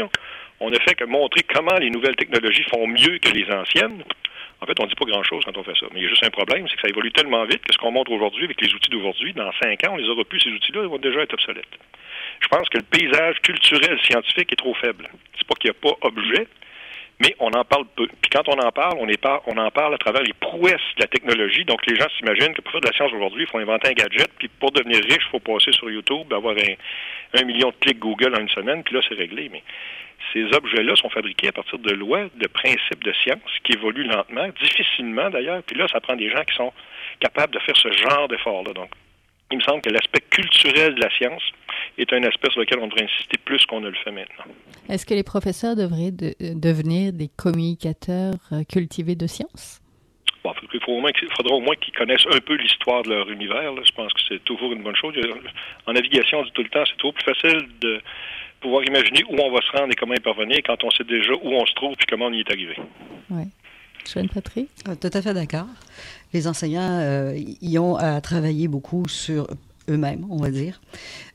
on, 0.60 0.70
ne 0.70 0.80
fait 0.80 0.96
que 0.96 1.06
montrer 1.06 1.44
comment 1.44 1.78
les 1.80 1.90
nouvelles 1.90 2.16
technologies 2.16 2.64
font 2.64 2.88
mieux 2.88 3.20
que 3.20 3.30
les 3.30 3.46
anciennes, 3.54 4.04
en 4.60 4.66
fait, 4.66 4.74
on 4.80 4.84
ne 4.84 4.90
dit 4.90 4.96
pas 4.96 5.06
grand-chose 5.06 5.46
quand 5.46 5.56
on 5.56 5.64
fait 5.64 5.78
ça. 5.80 5.86
Mais 5.94 6.00
il 6.00 6.04
y 6.04 6.06
a 6.08 6.10
juste 6.10 6.26
un 6.26 6.32
problème, 6.32 6.68
c'est 6.68 6.76
que 6.76 6.82
ça 6.82 6.90
évolue 6.90 7.12
tellement 7.12 7.46
vite 7.46 7.64
que 7.64 7.72
ce 7.72 7.78
qu'on 7.78 7.92
montre 7.92 8.12
aujourd'hui 8.12 8.46
avec 8.46 8.60
les 8.60 8.74
outils 8.74 8.90
d'aujourd'hui, 8.90 9.34
dans 9.34 9.52
cinq 9.62 9.84
ans, 9.86 9.94
on 9.94 9.98
les 9.98 10.10
aura 10.10 10.24
plus, 10.26 10.40
ces 10.40 10.50
outils-là, 10.50 10.82
ils 10.82 10.90
vont 10.90 10.98
déjà 10.98 11.22
être 11.22 11.34
obsolètes. 11.34 11.78
Je 12.42 12.48
pense 12.48 12.68
que 12.70 12.80
le 12.80 12.84
paysage 12.84 13.40
culturel 13.42 14.00
scientifique 14.02 14.52
est 14.52 14.58
trop 14.58 14.74
faible. 14.74 15.08
C'est 15.38 15.48
pas 15.48 15.56
qu'il 15.56 15.70
n'y 15.70 15.78
a 15.78 15.80
pas 15.80 15.98
objet, 16.08 16.48
mais 17.20 17.36
on 17.40 17.52
en 17.52 17.64
parle 17.66 17.86
peu. 17.96 18.08
Puis 18.22 18.30
quand 18.32 18.48
on 18.48 18.60
en 18.60 18.72
parle, 18.72 18.98
on, 19.00 19.08
est 19.08 19.20
pas, 19.20 19.42
on 19.48 19.58
en 19.58 19.72
parle 19.72 19.94
à 19.96 19.98
travers 19.98 20.22
les 20.22 20.34
prouesses 20.34 20.94
de 20.98 21.02
la 21.02 21.08
technologie. 21.08 21.66
Donc 21.66 21.86
les 21.88 21.96
gens 21.96 22.08
s'imaginent 22.18 22.54
que 22.54 22.62
pour 22.62 22.72
faire 22.72 22.82
de 22.82 22.88
la 22.88 22.94
science 22.94 23.12
aujourd'hui, 23.12 23.44
il 23.44 23.48
faut 23.48 23.58
inventer 23.58 23.90
un 23.90 23.94
gadget, 23.94 24.30
puis 24.38 24.48
pour 24.48 24.72
devenir 24.72 25.02
riche, 25.04 25.26
il 25.26 25.32
faut 25.32 25.40
passer 25.40 25.72
sur 25.72 25.90
YouTube, 25.90 26.32
avoir 26.32 26.56
un, 26.56 27.44
million 27.44 27.70
de 27.70 27.76
clics 27.80 28.00
Google 28.00 28.36
en 28.36 28.42
une 28.42 28.50
semaine, 28.50 28.84
puis 28.84 28.94
là, 28.94 29.02
c'est 29.08 29.16
réglé. 29.16 29.50
Mais 29.52 29.64
ces 30.34 30.44
objets-là 30.56 30.96
sont 30.96 31.10
fabriqués 31.10 31.48
à 31.48 31.52
partir 31.54 31.80
de 31.80 31.92
lois, 31.92 32.26
de 32.36 32.48
principes 32.48 33.04
de 33.04 33.14
science 33.14 33.52
qui 33.64 33.74
évoluent 33.74 34.04
lentement, 34.04 34.48
difficilement 34.62 35.30
d'ailleurs. 35.30 35.64
Puis 35.64 35.76
là, 35.76 35.88
ça 35.88 36.00
prend 36.00 36.16
des 36.16 36.30
gens 36.30 36.44
qui 36.44 36.56
sont 36.56 36.74
capables 37.20 37.54
de 37.54 37.60
faire 37.60 37.78
ce 37.78 37.92
genre 37.92 38.28
d'effort-là. 38.28 38.74
Donc, 38.74 38.90
il 39.52 39.58
me 39.58 39.64
semble 39.64 39.82
que 39.82 39.90
l'aspect 39.90 40.22
culturel 40.30 40.96
de 40.96 41.02
la 41.02 41.10
science 41.12 41.44
est 41.98 42.12
un 42.14 42.24
aspect 42.24 42.50
sur 42.52 42.62
lequel 42.62 42.80
on 42.80 42.88
devrait 42.88 43.06
insister 43.06 43.38
plus 43.44 43.66
qu'on 43.66 43.82
ne 43.82 43.90
le 43.90 43.96
fait 44.04 44.12
maintenant. 44.12 44.46
Est-ce 44.90 45.06
que 45.06 45.14
les 45.14 45.24
professeurs 45.24 45.76
devraient 45.76 46.14
euh, 46.22 46.54
devenir 46.54 47.14
des 47.14 47.30
communicateurs 47.30 48.36
euh, 48.52 48.64
cultivés 48.64 49.16
de 49.16 49.28
science? 49.28 49.82
Bon, 50.44 50.54
il, 50.74 50.80
faudra 51.36 51.56
au 51.56 51.60
moins 51.60 51.76
qu'ils 51.76 51.94
connaissent 51.94 52.26
un 52.32 52.40
peu 52.40 52.56
l'histoire 52.56 53.04
de 53.04 53.10
leur 53.10 53.30
univers. 53.30 53.74
Je 53.84 53.92
pense 53.92 54.14
que 54.14 54.20
c'est 54.30 54.44
toujours 54.44 54.72
une 54.72 54.84
bonne 54.84 54.96
chose. 54.96 55.14
En 55.86 55.94
navigation, 55.94 56.40
on 56.40 56.44
dit 56.44 56.52
tout 56.54 56.64
le 56.64 56.70
temps, 56.70 56.84
c'est 56.86 56.96
toujours 56.98 57.14
plus 57.14 57.34
facile 57.34 57.68
de 57.82 58.02
pouvoir 58.62 58.84
imaginer 58.86 59.24
où 59.30 59.36
on 59.40 59.52
va 59.52 59.62
se 59.62 59.78
rendre 59.78 59.92
et 59.92 59.96
comment 59.96 60.14
y 60.14 60.20
parvenir 60.20 60.60
quand 60.66 60.84
on 60.84 60.92
sait 60.92 61.04
déjà 61.04 61.34
où 61.34 61.54
on 61.54 61.66
se 61.66 61.74
trouve 61.74 61.94
et 61.94 62.06
comment 62.10 62.28
on 62.28 62.34
y 62.34 62.40
est 62.40 62.52
arrivé. 62.52 62.76
Oui. 63.30 63.44
Joanne 64.14 64.30
Patrick? 64.30 64.70
Ah, 64.88 64.96
tout 64.96 65.10
à 65.12 65.22
fait 65.22 65.34
d'accord. 65.34 65.68
Les 66.34 66.48
enseignants, 66.48 67.00
euh, 67.00 67.40
y 67.62 67.78
ont 67.78 67.96
à 67.96 68.22
travailler 68.22 68.68
beaucoup 68.68 69.08
sur 69.08 69.48
eux-mêmes, 69.90 70.26
on 70.30 70.38
va 70.38 70.52
dire. 70.52 70.82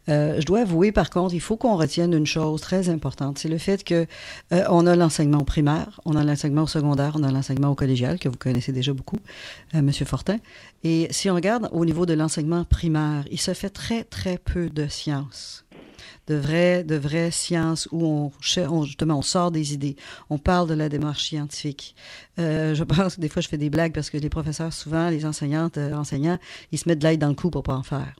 Euh, 0.08 0.40
je 0.40 0.46
dois 0.46 0.60
avouer, 0.60 0.90
par 0.92 1.10
contre, 1.10 1.34
il 1.34 1.40
faut 1.40 1.56
qu'on 1.56 1.76
retienne 1.76 2.12
une 2.12 2.26
chose 2.26 2.60
très 2.60 2.88
importante, 2.88 3.38
c'est 3.38 3.48
le 3.48 3.58
fait 3.58 3.84
que 3.84 4.06
euh, 4.52 4.64
on 4.68 4.86
a 4.86 4.96
l'enseignement 4.96 5.44
primaire, 5.44 6.00
on 6.04 6.16
a 6.16 6.24
l'enseignement 6.24 6.66
secondaire, 6.66 7.14
on 7.18 7.22
a 7.22 7.30
l'enseignement 7.30 7.74
collégial 7.74 8.18
que 8.18 8.28
vous 8.28 8.36
connaissez 8.36 8.72
déjà 8.72 8.92
beaucoup, 8.92 9.18
euh, 9.74 9.82
Monsieur 9.82 10.04
Fortin. 10.04 10.38
Et 10.82 11.06
si 11.10 11.30
on 11.30 11.34
regarde 11.34 11.68
au 11.72 11.84
niveau 11.84 12.04
de 12.04 12.14
l'enseignement 12.14 12.64
primaire, 12.64 13.24
il 13.30 13.40
se 13.40 13.54
fait 13.54 13.70
très 13.70 14.04
très 14.04 14.38
peu 14.38 14.68
de 14.68 14.88
sciences 14.88 15.64
de 16.26 16.34
vraies, 16.34 16.84
de 16.84 16.96
vraies 16.96 17.30
sciences 17.30 17.88
où 17.90 18.04
on, 18.06 18.32
on, 18.68 18.82
justement 18.84 19.18
on 19.18 19.22
sort 19.22 19.50
des 19.50 19.74
idées, 19.74 19.96
on 20.30 20.38
parle 20.38 20.68
de 20.68 20.74
la 20.74 20.88
démarche 20.88 21.24
scientifique. 21.24 21.94
Euh, 22.38 22.74
je 22.74 22.84
pense 22.84 23.16
que 23.16 23.20
des 23.20 23.28
fois 23.28 23.42
je 23.42 23.48
fais 23.48 23.58
des 23.58 23.70
blagues 23.70 23.92
parce 23.92 24.10
que 24.10 24.18
les 24.18 24.30
professeurs, 24.30 24.72
souvent 24.72 25.08
les 25.08 25.26
enseignantes, 25.26 25.78
euh, 25.78 25.94
enseignants, 25.94 26.38
ils 26.70 26.78
se 26.78 26.88
mettent 26.88 27.00
de 27.00 27.06
l'aide 27.06 27.20
dans 27.20 27.28
le 27.28 27.34
cou 27.34 27.50
pour 27.50 27.62
pas 27.62 27.74
en 27.74 27.82
faire. 27.82 28.14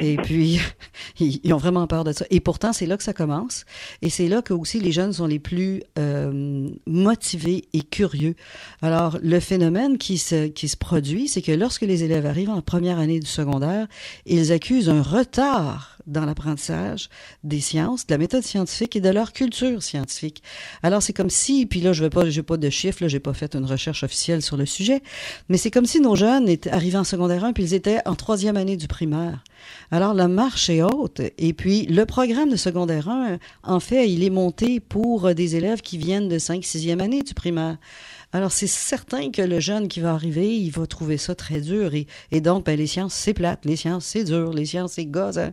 Et 0.00 0.16
puis, 0.16 0.60
ils, 1.20 1.52
ont 1.52 1.58
vraiment 1.58 1.86
peur 1.86 2.04
de 2.04 2.12
ça. 2.12 2.24
Et 2.30 2.40
pourtant, 2.40 2.72
c'est 2.72 2.86
là 2.86 2.96
que 2.96 3.02
ça 3.02 3.12
commence. 3.12 3.64
Et 4.02 4.10
c'est 4.10 4.28
là 4.28 4.42
que 4.42 4.52
aussi 4.52 4.80
les 4.80 4.92
jeunes 4.92 5.12
sont 5.12 5.26
les 5.26 5.38
plus 5.38 5.82
euh, 5.98 6.68
motivés 6.86 7.64
et 7.72 7.82
curieux. 7.82 8.34
Alors, 8.82 9.18
le 9.22 9.40
phénomène 9.40 9.98
qui 9.98 10.18
se, 10.18 10.48
qui 10.48 10.68
se 10.68 10.76
produit, 10.76 11.28
c'est 11.28 11.42
que 11.42 11.52
lorsque 11.52 11.82
les 11.82 12.04
élèves 12.04 12.26
arrivent 12.26 12.50
en 12.50 12.62
première 12.62 12.98
année 12.98 13.20
du 13.20 13.26
secondaire, 13.26 13.86
ils 14.26 14.52
accusent 14.52 14.88
un 14.88 15.02
retard 15.02 15.93
dans 16.06 16.24
l'apprentissage 16.24 17.08
des 17.42 17.60
sciences, 17.60 18.06
de 18.06 18.14
la 18.14 18.18
méthode 18.18 18.42
scientifique 18.42 18.96
et 18.96 19.00
de 19.00 19.08
leur 19.08 19.32
culture 19.32 19.82
scientifique. 19.82 20.42
Alors 20.82 21.02
c'est 21.02 21.12
comme 21.12 21.30
si, 21.30 21.66
puis 21.66 21.80
là 21.80 21.92
je 21.92 22.02
vais 22.02 22.10
pas, 22.10 22.28
j'ai 22.28 22.42
pas 22.42 22.56
de 22.56 22.70
chiffres, 22.70 23.02
là 23.02 23.08
j'ai 23.08 23.20
pas 23.20 23.34
fait 23.34 23.54
une 23.54 23.64
recherche 23.64 24.02
officielle 24.02 24.42
sur 24.42 24.56
le 24.56 24.66
sujet, 24.66 25.02
mais 25.48 25.56
c'est 25.56 25.70
comme 25.70 25.86
si 25.86 26.00
nos 26.00 26.16
jeunes 26.16 26.48
étaient 26.48 26.70
arrivés 26.70 26.98
en 26.98 27.04
secondaire 27.04 27.44
1 27.44 27.52
puis 27.52 27.64
ils 27.64 27.74
étaient 27.74 28.00
en 28.06 28.14
troisième 28.14 28.56
année 28.56 28.76
du 28.76 28.88
primaire. 28.88 29.42
Alors 29.90 30.14
la 30.14 30.28
marche 30.28 30.68
est 30.70 30.82
haute 30.82 31.20
et 31.38 31.52
puis 31.52 31.86
le 31.86 32.04
programme 32.06 32.50
de 32.50 32.56
secondaire 32.56 33.08
1, 33.08 33.38
en 33.62 33.80
fait, 33.80 34.10
il 34.10 34.24
est 34.24 34.30
monté 34.30 34.80
pour 34.80 35.34
des 35.34 35.56
élèves 35.56 35.80
qui 35.80 35.98
viennent 35.98 36.28
de 36.28 36.38
5 36.38 36.62
6e 36.62 37.00
année 37.00 37.22
du 37.22 37.34
primaire. 37.34 37.78
Alors, 38.34 38.50
c'est 38.50 38.66
certain 38.66 39.30
que 39.30 39.42
le 39.42 39.60
jeune 39.60 39.86
qui 39.86 40.00
va 40.00 40.12
arriver, 40.12 40.56
il 40.56 40.70
va 40.70 40.88
trouver 40.88 41.18
ça 41.18 41.36
très 41.36 41.60
dur. 41.60 41.92
Et, 41.94 42.40
donc, 42.40 42.66
ben, 42.66 42.76
les 42.76 42.88
sciences, 42.88 43.14
c'est 43.14 43.32
plate. 43.32 43.64
Les 43.64 43.76
sciences, 43.76 44.06
c'est 44.06 44.24
dur. 44.24 44.52
Les 44.52 44.66
sciences, 44.66 44.94
c'est 44.94 45.06
gosse. 45.06 45.36
Hein. 45.36 45.52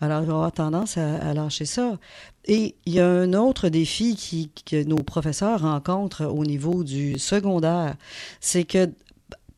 Alors, 0.00 0.22
il 0.22 0.26
va 0.26 0.32
avoir 0.32 0.50
tendance 0.50 0.98
à, 0.98 1.18
à, 1.18 1.34
lâcher 1.34 1.66
ça. 1.66 2.00
Et 2.46 2.74
il 2.84 2.94
y 2.94 3.00
a 3.00 3.06
un 3.06 3.32
autre 3.32 3.68
défi 3.68 4.16
qui, 4.16 4.50
que 4.66 4.82
nos 4.82 4.96
professeurs 4.96 5.60
rencontrent 5.60 6.26
au 6.26 6.44
niveau 6.44 6.82
du 6.82 7.16
secondaire. 7.16 7.94
C'est 8.40 8.64
que 8.64 8.90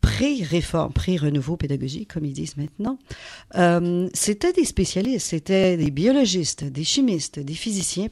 pré-réforme, 0.01 0.93
pré-renouveau 0.93 1.57
pédagogique, 1.57 2.13
comme 2.13 2.25
ils 2.25 2.33
disent 2.33 2.57
maintenant, 2.57 2.97
euh, 3.55 4.09
c'était 4.13 4.53
des 4.53 4.65
spécialistes, 4.65 5.27
c'était 5.27 5.77
des 5.77 5.91
biologistes, 5.91 6.63
des 6.63 6.83
chimistes, 6.83 7.39
des 7.39 7.53
physiciens, 7.53 8.07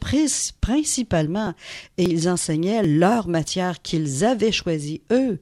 principalement, 0.62 1.54
et 1.98 2.04
ils 2.04 2.30
enseignaient 2.30 2.84
leur 2.84 3.28
matière 3.28 3.82
qu'ils 3.82 4.26
avaient 4.26 4.52
choisie, 4.52 5.02
eux. 5.12 5.40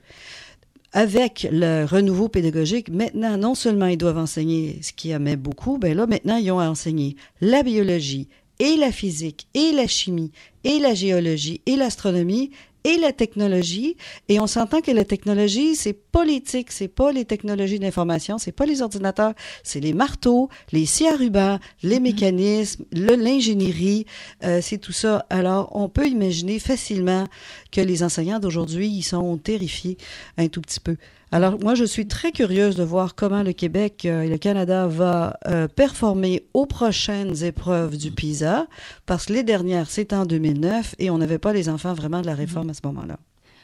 Avec 0.94 1.46
le 1.52 1.84
renouveau 1.84 2.30
pédagogique, 2.30 2.90
maintenant, 2.90 3.38
non 3.38 3.54
seulement 3.54 3.88
ils 3.88 3.98
doivent 3.98 4.18
enseigner 4.18 4.80
ce 4.82 4.94
qui 4.94 5.12
aimait 5.12 5.36
beaucoup, 5.36 5.78
ben 5.78 5.96
là, 5.96 6.08
maintenant, 6.08 6.38
ils 6.38 6.52
ont 6.52 6.60
à 6.60 6.70
enseigner 6.70 7.18
la 7.42 7.64
biologie, 7.64 8.30
et 8.60 8.78
la 8.78 8.92
physique, 8.92 9.48
et 9.54 9.72
la 9.74 9.88
chimie, 9.88 10.32
et 10.64 10.80
la 10.80 10.94
géologie, 10.94 11.62
et 11.66 11.75
l'astronomie, 11.75 12.52
et 12.86 12.98
la 12.98 13.12
technologie. 13.12 13.98
Et 14.30 14.39
on 14.39 14.48
s'entend 14.48 14.80
que 14.80 14.92
la 14.92 15.04
technologie, 15.04 15.75
c'est 15.75 15.94
politique, 15.94 16.72
c'est 16.72 16.88
pas 16.88 17.12
les 17.12 17.25
technologies 17.25 17.80
d'information, 17.80 18.38
c'est 18.38 18.54
pas 18.54 18.65
les 18.65 18.82
ordinateurs, 18.82 19.34
c'est 19.63 19.82
les 19.82 19.94
marteaux, 19.94 20.50
les 20.72 20.86
scies 20.86 21.08
à 21.08 21.15
ruban, 21.15 21.60
les 21.84 21.98
mm-hmm. 21.98 22.01
mécanismes, 22.01 22.86
l'ingénierie, 22.94 24.06
euh, 24.44 24.60
c'est 24.62 24.77
tout 24.77 24.94
ça. 24.94 25.25
Alors, 25.30 25.75
on 25.75 25.89
peut 25.89 26.08
imaginer 26.08 26.60
facilement 26.60 27.27
que 27.72 27.82
les 27.82 28.04
enseignants 28.04 28.39
d'aujourd'hui, 28.39 28.88
ils 28.88 29.04
sont 29.04 29.38
terrifiés 29.38 29.98
un 30.38 30.48
tout 30.48 30.62
petit 30.62 30.80
peu 30.80 30.96
Alors, 31.32 31.60
moi, 31.60 31.75
je 31.75 31.84
suis 31.84 32.08
très 32.08 32.32
curieuse 32.32 32.75
de 32.75 32.84
voir 32.84 33.15
comment 33.15 33.44
le 33.44 33.51
Québec 33.51 34.03
euh, 34.05 34.22
et 34.22 34.29
le 34.29 34.38
Canada 34.38 34.88
va 34.88 35.38
euh, 35.48 35.67
performer 35.67 36.44
aux 36.53 36.65
prochaines 36.65 37.44
épreuves 37.44 37.98
du 37.98 38.12
PISA, 38.12 38.67
parce 39.05 39.25
que 39.25 39.34
les 39.34 39.44
dernières, 39.44 39.89
c'était 39.89 40.15
en 40.15 40.25
2009 40.25 40.96
et 41.00 41.10
on 41.10 41.17
n'avait 41.17 41.39
pas 41.39 41.51
les 41.51 41.67
enfants 41.67 41.94
vraiment 41.94 42.22
de 42.22 42.27
la 42.27 42.36
réforme 42.36 42.70
à 42.70 42.74
ce 42.74 42.82
moment-là. 42.86 43.17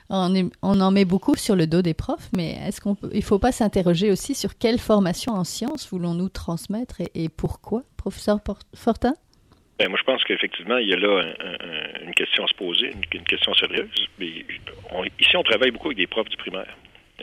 On, 0.10 0.36
est- 0.36 0.50
on 0.62 0.82
en 0.82 0.92
met 0.92 1.06
beaucoup 1.06 1.36
sur 1.36 1.56
le 1.56 1.68
dos 1.68 1.82
des 1.82 1.94
profs, 1.94 2.30
mais 2.36 2.58
est-ce 2.68 2.82
qu'on 2.82 2.96
peut, 2.96 3.10
il 3.14 3.24
faut 3.24 3.40
pas 3.40 3.54
s'interroger 3.54 4.12
aussi 4.12 4.36
sur 4.36 4.58
quelle 4.58 4.78
formation 4.80 5.32
en 5.34 5.46
sciences 5.46 5.88
voulons-nous 5.90 6.28
transmettre 6.30 7.00
et, 7.00 7.12
et 7.24 7.30
pourquoi, 7.30 7.84
professeur 7.96 8.40
Fortin? 8.76 9.14
Ben, 9.80 9.88
moi, 9.88 9.98
je 9.98 10.04
pense 10.04 10.22
qu'effectivement, 10.26 10.78
il 10.78 10.90
y 10.90 10.94
a 10.94 10.98
là 10.98 11.22
un- 11.22 12.04
un- 12.04 12.06
une 12.08 12.14
question 12.14 12.44
à 12.44 12.48
se 12.48 12.54
poser, 12.56 12.88
une, 12.92 13.20
une 13.20 13.24
question 13.26 13.54
sérieuse. 13.54 13.90
Mais 14.20 14.46
on- 14.94 15.06
ici, 15.06 15.38
on 15.38 15.44
travaille 15.44 15.72
beaucoup 15.72 15.88
avec 15.88 15.98
des 15.98 16.08
profs 16.08 16.28
du 16.28 16.38
primaire. 16.38 16.76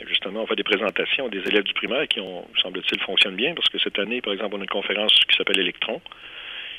Justement, 0.07 0.43
on 0.43 0.47
fait 0.47 0.55
des 0.55 0.63
présentations 0.63 1.27
des 1.29 1.39
élèves 1.47 1.63
du 1.63 1.73
primaire 1.73 2.07
qui 2.07 2.19
ont, 2.19 2.45
semble-t-il, 2.61 2.99
fonctionnent 3.01 3.35
bien 3.35 3.53
parce 3.53 3.69
que 3.69 3.79
cette 3.79 3.99
année, 3.99 4.21
par 4.21 4.33
exemple, 4.33 4.55
on 4.55 4.59
a 4.59 4.63
une 4.63 4.69
conférence 4.69 5.13
qui 5.29 5.35
s'appelle 5.35 5.59
Electron. 5.59 6.01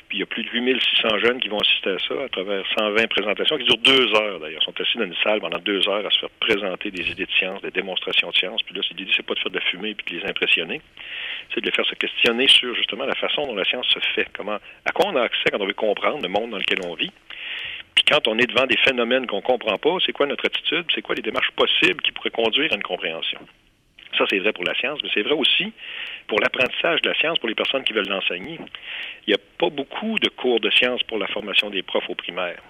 Puis 0.08 0.18
il 0.18 0.20
y 0.20 0.24
a 0.24 0.26
plus 0.26 0.42
de 0.42 0.48
8600 0.50 1.18
jeunes 1.20 1.38
qui 1.38 1.48
vont 1.48 1.60
assister 1.60 1.90
à 1.90 1.98
ça 2.00 2.14
à 2.24 2.28
travers 2.28 2.64
120 2.76 3.06
présentations 3.06 3.56
qui 3.58 3.62
durent 3.62 3.78
deux 3.78 4.12
heures 4.16 4.40
d'ailleurs. 4.40 4.60
Ils 4.60 4.64
sont 4.64 4.80
assis 4.80 4.98
dans 4.98 5.04
une 5.04 5.14
salle 5.22 5.38
pendant 5.40 5.58
deux 5.60 5.88
heures 5.88 6.04
à 6.04 6.10
se 6.10 6.18
faire 6.18 6.30
présenter 6.40 6.90
des 6.90 7.08
idées 7.12 7.26
de 7.26 7.30
science, 7.30 7.62
des 7.62 7.70
démonstrations 7.70 8.28
de 8.30 8.34
science. 8.36 8.60
Puis 8.64 8.74
là, 8.74 8.80
c'est- 8.82 8.98
l'idée, 8.98 9.12
c'est 9.16 9.24
pas 9.24 9.34
de 9.34 9.38
faire 9.38 9.52
de 9.52 9.58
la 9.58 9.64
fumée 9.64 9.94
puis 9.94 10.16
de 10.16 10.20
les 10.20 10.28
impressionner. 10.28 10.80
C'est 11.54 11.60
de 11.60 11.66
les 11.66 11.70
faire 11.70 11.86
se 11.86 11.94
questionner 11.94 12.48
sur 12.48 12.74
justement 12.74 13.04
la 13.04 13.14
façon 13.14 13.46
dont 13.46 13.54
la 13.54 13.64
science 13.64 13.86
se 13.86 14.00
fait. 14.16 14.26
Comment, 14.32 14.58
à 14.84 14.90
quoi 14.92 15.06
on 15.12 15.14
a 15.16 15.22
accès 15.22 15.48
quand 15.52 15.60
on 15.60 15.66
veut 15.66 15.74
comprendre 15.74 16.20
le 16.22 16.28
monde 16.28 16.50
dans 16.50 16.58
lequel 16.58 16.78
on 16.84 16.94
vit. 16.94 17.12
Puis 17.94 18.04
quand 18.04 18.26
on 18.28 18.38
est 18.38 18.46
devant 18.46 18.66
des 18.66 18.76
phénomènes 18.78 19.26
qu'on 19.26 19.40
comprend 19.40 19.78
pas, 19.78 19.96
c'est 20.04 20.12
quoi 20.12 20.26
notre 20.26 20.46
attitude, 20.46 20.86
c'est 20.94 21.02
quoi 21.02 21.14
les 21.14 21.22
démarches 21.22 21.50
possibles 21.52 22.02
qui 22.02 22.12
pourraient 22.12 22.30
conduire 22.30 22.72
à 22.72 22.76
une 22.76 22.82
compréhension? 22.82 23.40
Ça, 24.18 24.24
c'est 24.28 24.38
vrai 24.38 24.52
pour 24.52 24.64
la 24.64 24.74
science, 24.74 24.98
mais 25.02 25.10
c'est 25.14 25.22
vrai 25.22 25.34
aussi 25.34 25.72
pour 26.26 26.40
l'apprentissage 26.40 27.00
de 27.02 27.08
la 27.08 27.14
science 27.14 27.38
pour 27.38 27.48
les 27.48 27.54
personnes 27.54 27.84
qui 27.84 27.92
veulent 27.92 28.08
l'enseigner. 28.08 28.58
Il 29.26 29.30
n'y 29.30 29.34
a 29.34 29.38
pas 29.58 29.70
beaucoup 29.70 30.18
de 30.18 30.28
cours 30.28 30.60
de 30.60 30.70
sciences 30.70 31.02
pour 31.04 31.18
la 31.18 31.28
formation 31.28 31.70
des 31.70 31.82
profs 31.82 32.08
au 32.08 32.14
primaire. 32.14 32.60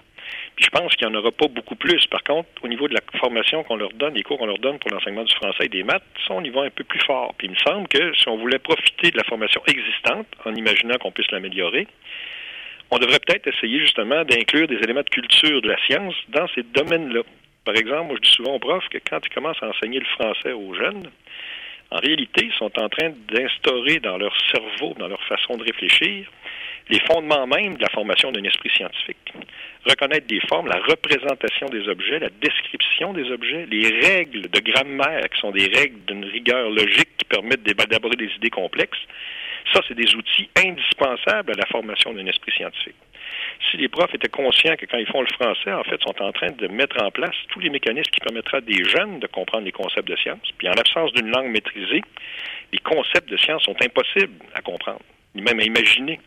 Puis 0.55 0.65
je 0.65 0.69
pense 0.69 0.95
qu'il 0.95 1.07
n'y 1.07 1.15
en 1.15 1.19
aura 1.19 1.31
pas 1.31 1.47
beaucoup 1.47 1.75
plus. 1.75 2.05
Par 2.07 2.23
contre, 2.23 2.47
au 2.61 2.67
niveau 2.67 2.87
de 2.87 2.93
la 2.93 3.01
formation 3.19 3.63
qu'on 3.63 3.75
leur 3.75 3.91
donne, 3.93 4.13
les 4.13 4.23
cours 4.23 4.37
qu'on 4.37 4.45
leur 4.45 4.59
donne 4.59 4.79
pour 4.79 4.91
l'enseignement 4.91 5.23
du 5.23 5.33
français 5.33 5.65
et 5.65 5.69
des 5.69 5.83
maths, 5.83 6.03
ça, 6.27 6.33
on 6.33 6.43
y 6.43 6.49
va 6.49 6.61
un 6.61 6.69
peu 6.69 6.83
plus 6.83 7.01
fort. 7.05 7.33
Puis 7.37 7.47
il 7.47 7.51
me 7.51 7.57
semble 7.57 7.87
que 7.87 8.13
si 8.13 8.27
on 8.27 8.37
voulait 8.37 8.59
profiter 8.59 9.11
de 9.11 9.17
la 9.17 9.23
formation 9.23 9.61
existante, 9.67 10.27
en 10.45 10.53
imaginant 10.53 10.97
qu'on 10.97 11.11
puisse 11.11 11.31
l'améliorer, 11.31 11.87
on 12.91 12.99
devrait 12.99 13.19
peut-être 13.25 13.47
essayer 13.47 13.79
justement 13.79 14.23
d'inclure 14.25 14.67
des 14.67 14.75
éléments 14.75 15.01
de 15.01 15.09
culture 15.09 15.61
de 15.61 15.69
la 15.69 15.77
science 15.85 16.15
dans 16.29 16.47
ces 16.53 16.63
domaines-là. 16.63 17.21
Par 17.63 17.75
exemple, 17.75 18.07
moi 18.07 18.15
je 18.17 18.29
dis 18.29 18.35
souvent 18.35 18.55
aux 18.55 18.59
profs 18.59 18.89
que 18.89 18.97
quand 19.09 19.19
ils 19.25 19.33
commencent 19.33 19.63
à 19.63 19.69
enseigner 19.69 19.99
le 19.99 20.05
français 20.05 20.51
aux 20.51 20.73
jeunes, 20.73 21.09
en 21.91 21.97
réalité, 21.99 22.45
ils 22.45 22.53
sont 22.53 22.71
en 22.79 22.89
train 22.89 23.11
d'instaurer 23.31 23.99
dans 23.99 24.17
leur 24.17 24.33
cerveau, 24.49 24.93
dans 24.97 25.07
leur 25.07 25.21
façon 25.23 25.57
de 25.57 25.63
réfléchir, 25.63 26.25
les 26.89 26.99
fondements 27.01 27.47
même 27.47 27.75
de 27.75 27.81
la 27.81 27.89
formation 27.89 28.31
d'un 28.31 28.43
esprit 28.43 28.69
scientifique. 28.69 29.33
Reconnaître 29.85 30.27
des 30.27 30.39
formes, 30.49 30.67
la 30.67 30.79
représentation 30.79 31.67
des 31.67 31.87
objets, 31.87 32.19
la 32.19 32.29
description 32.41 33.13
des 33.13 33.29
objets, 33.31 33.65
les 33.69 33.87
règles 34.07 34.49
de 34.49 34.59
grammaire, 34.59 35.29
qui 35.29 35.39
sont 35.39 35.51
des 35.51 35.67
règles 35.67 35.99
d'une 36.07 36.25
rigueur 36.25 36.69
logique 36.69 37.09
qui 37.17 37.25
permettent 37.25 37.63
d'élaborer 37.63 38.15
des 38.15 38.31
idées 38.37 38.49
complexes. 38.49 38.99
Ça, 39.73 39.81
c'est 39.87 39.95
des 39.95 40.15
outils 40.15 40.49
indispensables 40.57 41.51
à 41.51 41.55
la 41.55 41.65
formation 41.67 42.13
d'un 42.13 42.25
esprit 42.25 42.51
scientifique. 42.51 42.95
Si 43.69 43.77
les 43.77 43.87
profs 43.87 44.13
étaient 44.13 44.29
conscients 44.29 44.75
que 44.75 44.85
quand 44.85 44.97
ils 44.97 45.07
font 45.07 45.21
le 45.21 45.27
français, 45.27 45.71
en 45.71 45.83
fait, 45.83 46.01
sont 46.01 46.21
en 46.21 46.31
train 46.31 46.51
de 46.51 46.67
mettre 46.67 47.01
en 47.01 47.11
place 47.11 47.35
tous 47.49 47.59
les 47.59 47.69
mécanismes 47.69 48.09
qui 48.11 48.19
permettraient 48.19 48.57
à 48.57 48.61
des 48.61 48.83
jeunes 48.83 49.19
de 49.19 49.27
comprendre 49.27 49.65
les 49.65 49.71
concepts 49.71 50.07
de 50.07 50.15
science, 50.15 50.41
puis 50.57 50.67
en 50.67 50.73
l'absence 50.73 51.13
d'une 51.13 51.29
langue 51.29 51.47
maîtrisée, 51.47 52.01
les 52.73 52.79
concepts 52.79 53.29
de 53.29 53.37
science 53.37 53.63
sont 53.63 53.75
impossibles 53.81 54.33
à 54.53 54.61
comprendre, 54.61 55.01
ni 55.35 55.41
même 55.41 55.59
à 55.59 55.63
imaginer. 55.63 56.19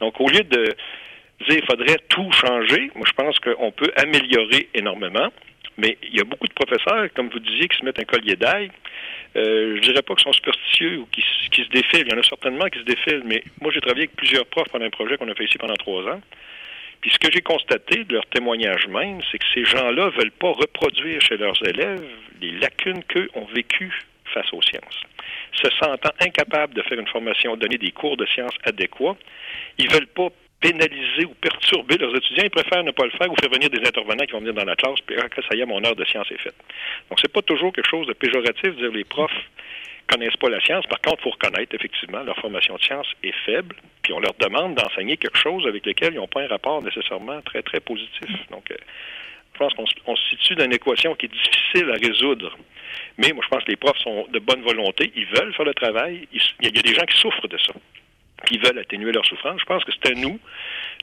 Donc, 0.00 0.20
au 0.20 0.28
lieu 0.28 0.42
de 0.42 0.64
dire 1.48 1.56
qu'il 1.56 1.66
faudrait 1.66 1.98
tout 2.08 2.30
changer, 2.32 2.90
moi, 2.94 3.06
je 3.06 3.12
pense 3.12 3.38
qu'on 3.38 3.70
peut 3.70 3.92
améliorer 3.96 4.68
énormément. 4.74 5.30
Mais 5.76 5.98
il 6.02 6.16
y 6.16 6.20
a 6.20 6.24
beaucoup 6.24 6.46
de 6.46 6.52
professeurs, 6.52 7.08
comme 7.14 7.28
vous 7.28 7.40
disiez, 7.40 7.68
qui 7.68 7.76
se 7.76 7.84
mettent 7.84 7.98
un 7.98 8.04
collier 8.04 8.36
d'ail. 8.36 8.70
Euh, 9.36 9.76
je 9.76 9.80
dirais 9.80 10.02
pas 10.02 10.14
qu'ils 10.14 10.24
sont 10.24 10.32
superstitieux 10.32 10.98
ou 10.98 11.06
qui, 11.06 11.22
qui 11.50 11.64
se 11.64 11.68
défilent. 11.70 12.06
Il 12.06 12.12
y 12.12 12.14
en 12.14 12.20
a 12.20 12.22
certainement 12.22 12.66
qui 12.66 12.78
se 12.78 12.84
défilent, 12.84 13.24
mais 13.24 13.42
moi, 13.60 13.72
j'ai 13.72 13.80
travaillé 13.80 14.04
avec 14.04 14.16
plusieurs 14.16 14.46
profs 14.46 14.68
pendant 14.70 14.84
un 14.84 14.90
projet 14.90 15.16
qu'on 15.16 15.28
a 15.28 15.34
fait 15.34 15.44
ici 15.44 15.58
pendant 15.58 15.74
trois 15.74 16.02
ans. 16.04 16.20
Puis 17.00 17.10
ce 17.10 17.18
que 17.18 17.30
j'ai 17.30 17.42
constaté 17.42 18.04
de 18.04 18.14
leur 18.14 18.24
témoignage 18.26 18.86
même, 18.86 19.20
c'est 19.30 19.36
que 19.36 19.44
ces 19.52 19.64
gens-là 19.66 20.08
veulent 20.16 20.30
pas 20.30 20.52
reproduire 20.52 21.20
chez 21.20 21.36
leurs 21.36 21.60
élèves 21.68 22.02
les 22.40 22.52
lacunes 22.52 23.04
qu'eux 23.04 23.28
ont 23.34 23.44
vécues 23.44 23.92
face 24.32 24.50
aux 24.54 24.62
sciences. 24.62 25.02
Se 25.52 25.68
sentant 25.78 26.12
incapables 26.20 26.72
de 26.72 26.80
faire 26.80 26.98
une 26.98 27.06
formation, 27.06 27.56
donner 27.56 27.76
des 27.76 27.90
cours 27.90 28.16
de 28.16 28.24
sciences 28.24 28.54
adéquats, 28.64 29.16
ils 29.76 29.90
veulent 29.90 30.06
pas 30.06 30.30
pénaliser 30.64 31.26
ou 31.26 31.34
perturber 31.34 31.98
leurs 31.98 32.16
étudiants. 32.16 32.44
Ils 32.44 32.50
préfèrent 32.50 32.82
ne 32.84 32.90
pas 32.90 33.04
le 33.04 33.10
faire 33.10 33.30
ou 33.30 33.36
faire 33.38 33.50
venir 33.50 33.68
des 33.68 33.86
intervenants 33.86 34.24
qui 34.24 34.32
vont 34.32 34.38
venir 34.40 34.54
dans 34.54 34.64
la 34.64 34.76
classe, 34.76 34.98
puis 35.06 35.14
ah, 35.18 35.26
ça 35.36 35.54
y 35.56 35.60
est, 35.60 35.66
mon 35.66 35.84
heure 35.84 35.94
de 35.94 36.04
science 36.06 36.30
est 36.30 36.40
faite. 36.40 36.54
Donc, 37.10 37.18
c'est 37.20 37.32
pas 37.32 37.42
toujours 37.42 37.70
quelque 37.72 37.88
chose 37.90 38.06
de 38.06 38.14
péjoratif 38.14 38.62
de 38.76 38.80
dire 38.88 38.92
les 38.92 39.04
profs 39.04 39.30
connaissent 40.06 40.36
pas 40.36 40.48
la 40.48 40.60
science. 40.60 40.86
Par 40.86 41.00
contre, 41.00 41.18
il 41.20 41.22
faut 41.24 41.30
reconnaître, 41.30 41.74
effectivement, 41.74 42.22
leur 42.22 42.36
formation 42.38 42.76
de 42.76 42.82
science 42.82 43.06
est 43.22 43.34
faible, 43.44 43.76
puis 44.02 44.12
on 44.14 44.20
leur 44.20 44.34
demande 44.34 44.74
d'enseigner 44.74 45.16
quelque 45.18 45.38
chose 45.38 45.66
avec 45.66 45.84
lequel 45.86 46.14
ils 46.14 46.16
n'ont 46.16 46.28
pas 46.28 46.42
un 46.42 46.46
rapport 46.48 46.82
nécessairement 46.82 47.40
très, 47.42 47.62
très 47.62 47.80
positif. 47.80 48.30
Donc, 48.50 48.70
euh, 48.70 48.76
je 49.54 49.58
pense 49.58 49.72
qu'on 49.74 50.16
se- 50.16 50.28
situe 50.30 50.54
dans 50.56 50.64
une 50.64 50.72
équation 50.74 51.14
qui 51.14 51.26
est 51.26 51.32
difficile 51.32 51.90
à 51.90 51.94
résoudre. 51.94 52.56
Mais 53.18 53.32
moi, 53.32 53.42
je 53.44 53.48
pense 53.48 53.64
que 53.64 53.70
les 53.70 53.76
profs 53.76 53.98
sont 53.98 54.26
de 54.30 54.38
bonne 54.40 54.62
volonté, 54.62 55.12
ils 55.14 55.26
veulent 55.26 55.54
faire 55.54 55.64
le 55.66 55.74
travail. 55.74 56.26
Il 56.32 56.74
y 56.74 56.78
a 56.78 56.82
des 56.82 56.94
gens 56.94 57.04
qui 57.06 57.16
souffrent 57.18 57.48
de 57.48 57.58
ça, 57.58 57.72
qui 58.44 58.58
veulent 58.58 58.78
atténuer 58.78 59.12
leur 59.12 59.24
souffrance. 59.24 59.60
Je 59.60 59.64
pense 59.64 59.84
que 59.84 59.92
c'est 59.92 60.12
à 60.12 60.14
nous 60.14 60.38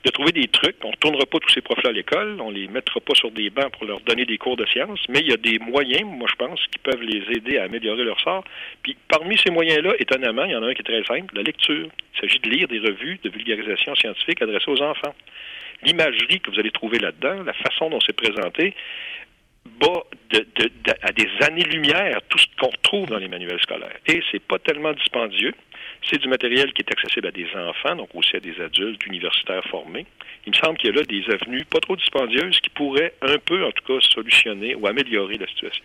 de 0.04 0.10
trouver 0.10 0.32
des 0.32 0.48
trucs. 0.48 0.76
On 0.82 0.88
ne 0.88 0.92
retournera 0.92 1.26
pas 1.26 1.38
tous 1.38 1.50
ces 1.50 1.60
profs-là 1.60 1.90
à 1.90 1.92
l'école, 1.92 2.40
on 2.40 2.50
les 2.50 2.66
mettra 2.68 3.00
pas 3.00 3.14
sur 3.14 3.30
des 3.30 3.50
bancs 3.50 3.72
pour 3.72 3.84
leur 3.84 4.00
donner 4.00 4.24
des 4.24 4.38
cours 4.38 4.56
de 4.56 4.66
sciences, 4.66 5.00
mais 5.08 5.20
il 5.20 5.28
y 5.28 5.32
a 5.32 5.36
des 5.36 5.58
moyens, 5.58 6.04
moi 6.04 6.28
je 6.30 6.36
pense, 6.36 6.60
qui 6.68 6.78
peuvent 6.78 7.02
les 7.02 7.22
aider 7.36 7.58
à 7.58 7.64
améliorer 7.64 8.04
leur 8.04 8.20
sort. 8.20 8.44
Puis 8.82 8.96
parmi 9.08 9.38
ces 9.38 9.50
moyens-là, 9.50 9.92
étonnamment, 9.98 10.44
il 10.44 10.52
y 10.52 10.56
en 10.56 10.62
a 10.62 10.66
un 10.66 10.74
qui 10.74 10.80
est 10.80 10.84
très 10.84 11.04
simple, 11.04 11.34
la 11.34 11.42
lecture. 11.42 11.88
Il 12.14 12.20
s'agit 12.20 12.40
de 12.40 12.50
lire 12.50 12.68
des 12.68 12.80
revues 12.80 13.18
de 13.22 13.30
vulgarisation 13.30 13.94
scientifique 13.94 14.42
adressées 14.42 14.70
aux 14.70 14.82
enfants. 14.82 15.14
L'imagerie 15.84 16.40
que 16.40 16.50
vous 16.50 16.58
allez 16.60 16.70
trouver 16.70 16.98
là-dedans, 16.98 17.42
la 17.42 17.52
façon 17.54 17.90
dont 17.90 17.98
c'est 18.00 18.16
présenté, 18.16 18.74
de- 20.30 20.46
à 21.02 21.12
des 21.12 21.28
années-lumière 21.40 22.20
tout 22.28 22.38
ce 22.38 22.46
qu'on 22.58 22.68
retrouve 22.68 23.08
dans 23.08 23.18
les 23.18 23.28
manuels 23.28 23.60
scolaires. 23.60 23.96
Et 24.06 24.22
c'est 24.30 24.42
pas 24.42 24.58
tellement 24.58 24.92
dispendieux. 24.92 25.54
C'est 26.08 26.18
du 26.18 26.28
matériel 26.28 26.72
qui 26.72 26.82
est 26.82 26.90
accessible 26.92 27.28
à 27.28 27.30
des 27.30 27.46
enfants, 27.54 27.94
donc 27.96 28.08
aussi 28.14 28.36
à 28.36 28.40
des 28.40 28.60
adultes 28.60 29.04
universitaires 29.06 29.64
formés. 29.70 30.06
Il 30.46 30.52
me 30.52 30.56
semble 30.56 30.76
qu'il 30.78 30.90
y 30.90 30.92
a 30.92 30.96
là 30.96 31.04
des 31.04 31.24
avenues 31.32 31.64
pas 31.64 31.78
trop 31.80 31.96
dispendieuses 31.96 32.58
qui 32.60 32.70
pourraient 32.70 33.14
un 33.22 33.38
peu, 33.38 33.64
en 33.64 33.70
tout 33.70 33.84
cas, 33.84 34.00
solutionner 34.08 34.74
ou 34.74 34.86
améliorer 34.86 35.38
la 35.38 35.46
situation. 35.46 35.84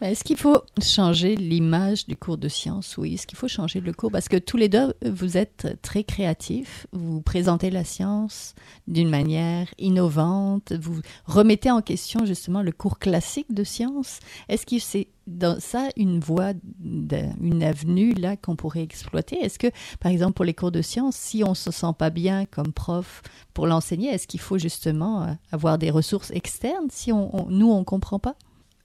Est-ce 0.00 0.24
qu'il 0.24 0.36
faut 0.36 0.58
changer 0.82 1.36
l'image 1.36 2.06
du 2.06 2.16
cours 2.16 2.36
de 2.36 2.48
sciences? 2.48 2.96
Oui. 2.98 3.14
Est-ce 3.14 3.26
qu'il 3.26 3.38
faut 3.38 3.48
changer 3.48 3.80
le 3.80 3.92
cours? 3.92 4.10
Parce 4.10 4.28
que 4.28 4.36
tous 4.36 4.56
les 4.56 4.68
deux, 4.68 4.92
vous 5.04 5.36
êtes 5.36 5.78
très 5.82 6.02
créatifs. 6.04 6.86
Vous 6.92 7.22
présentez 7.22 7.70
la 7.70 7.84
science 7.84 8.54
d'une 8.88 9.08
manière 9.08 9.68
innovante. 9.78 10.72
Vous 10.72 11.00
remettez 11.26 11.70
en 11.70 11.80
question 11.80 12.26
justement 12.26 12.60
le 12.60 12.72
cours 12.72 12.98
classique 12.98 13.54
de 13.54 13.62
sciences. 13.64 14.18
Est-ce 14.48 14.66
que 14.66 14.78
c'est 14.80 15.08
dans 15.26 15.58
ça 15.60 15.88
une 15.96 16.18
voie, 16.20 16.52
une 16.82 17.62
avenue 17.62 18.12
là 18.14 18.36
qu'on 18.36 18.56
pourrait 18.56 18.82
exploiter? 18.82 19.38
Est-ce 19.42 19.58
que, 19.60 19.68
par 20.00 20.10
exemple, 20.10 20.34
pour 20.34 20.44
les 20.44 20.54
cours 20.54 20.72
de 20.72 20.82
sciences, 20.82 21.16
si 21.16 21.44
on 21.44 21.54
se 21.54 21.70
sent 21.70 21.94
pas 21.96 22.10
bien 22.10 22.44
comme 22.46 22.72
prof 22.72 23.22
pour 23.54 23.68
l'enseigner, 23.68 24.08
est-ce 24.10 24.26
qu'il 24.26 24.40
faut 24.40 24.58
justement 24.58 25.22
euh, 25.22 25.32
avoir 25.52 25.78
des 25.78 25.90
ressources 25.90 26.32
externes 26.32 26.88
si 26.90 27.12
on, 27.12 27.34
on- 27.34 27.48
nous, 27.48 27.70
on 27.70 27.84
comprend 27.84 28.18
pas? 28.18 28.34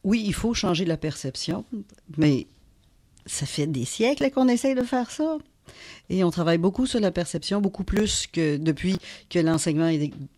Oui, 0.04 0.24
il 0.26 0.34
faut 0.34 0.54
changer 0.54 0.86
la 0.86 0.98
perception, 0.98 1.66
mais 2.18 2.48
ça 3.26 3.46
fait 3.46 3.68
des 3.68 3.86
siècles 3.86 4.30
qu'on 4.32 4.48
essaye 4.48 4.76
de 4.76 4.84
faire 4.84 5.12
ça. 5.12 5.38
Et 6.10 6.24
on 6.24 6.32
travaille 6.32 6.58
beaucoup 6.58 6.88
sur 6.88 7.00
la 7.00 7.12
perception, 7.12 7.62
beaucoup 7.62 7.84
plus 7.84 8.26
que 8.28 8.58
depuis 8.58 8.98
que 9.30 9.38
l'enseignement, 9.38 9.90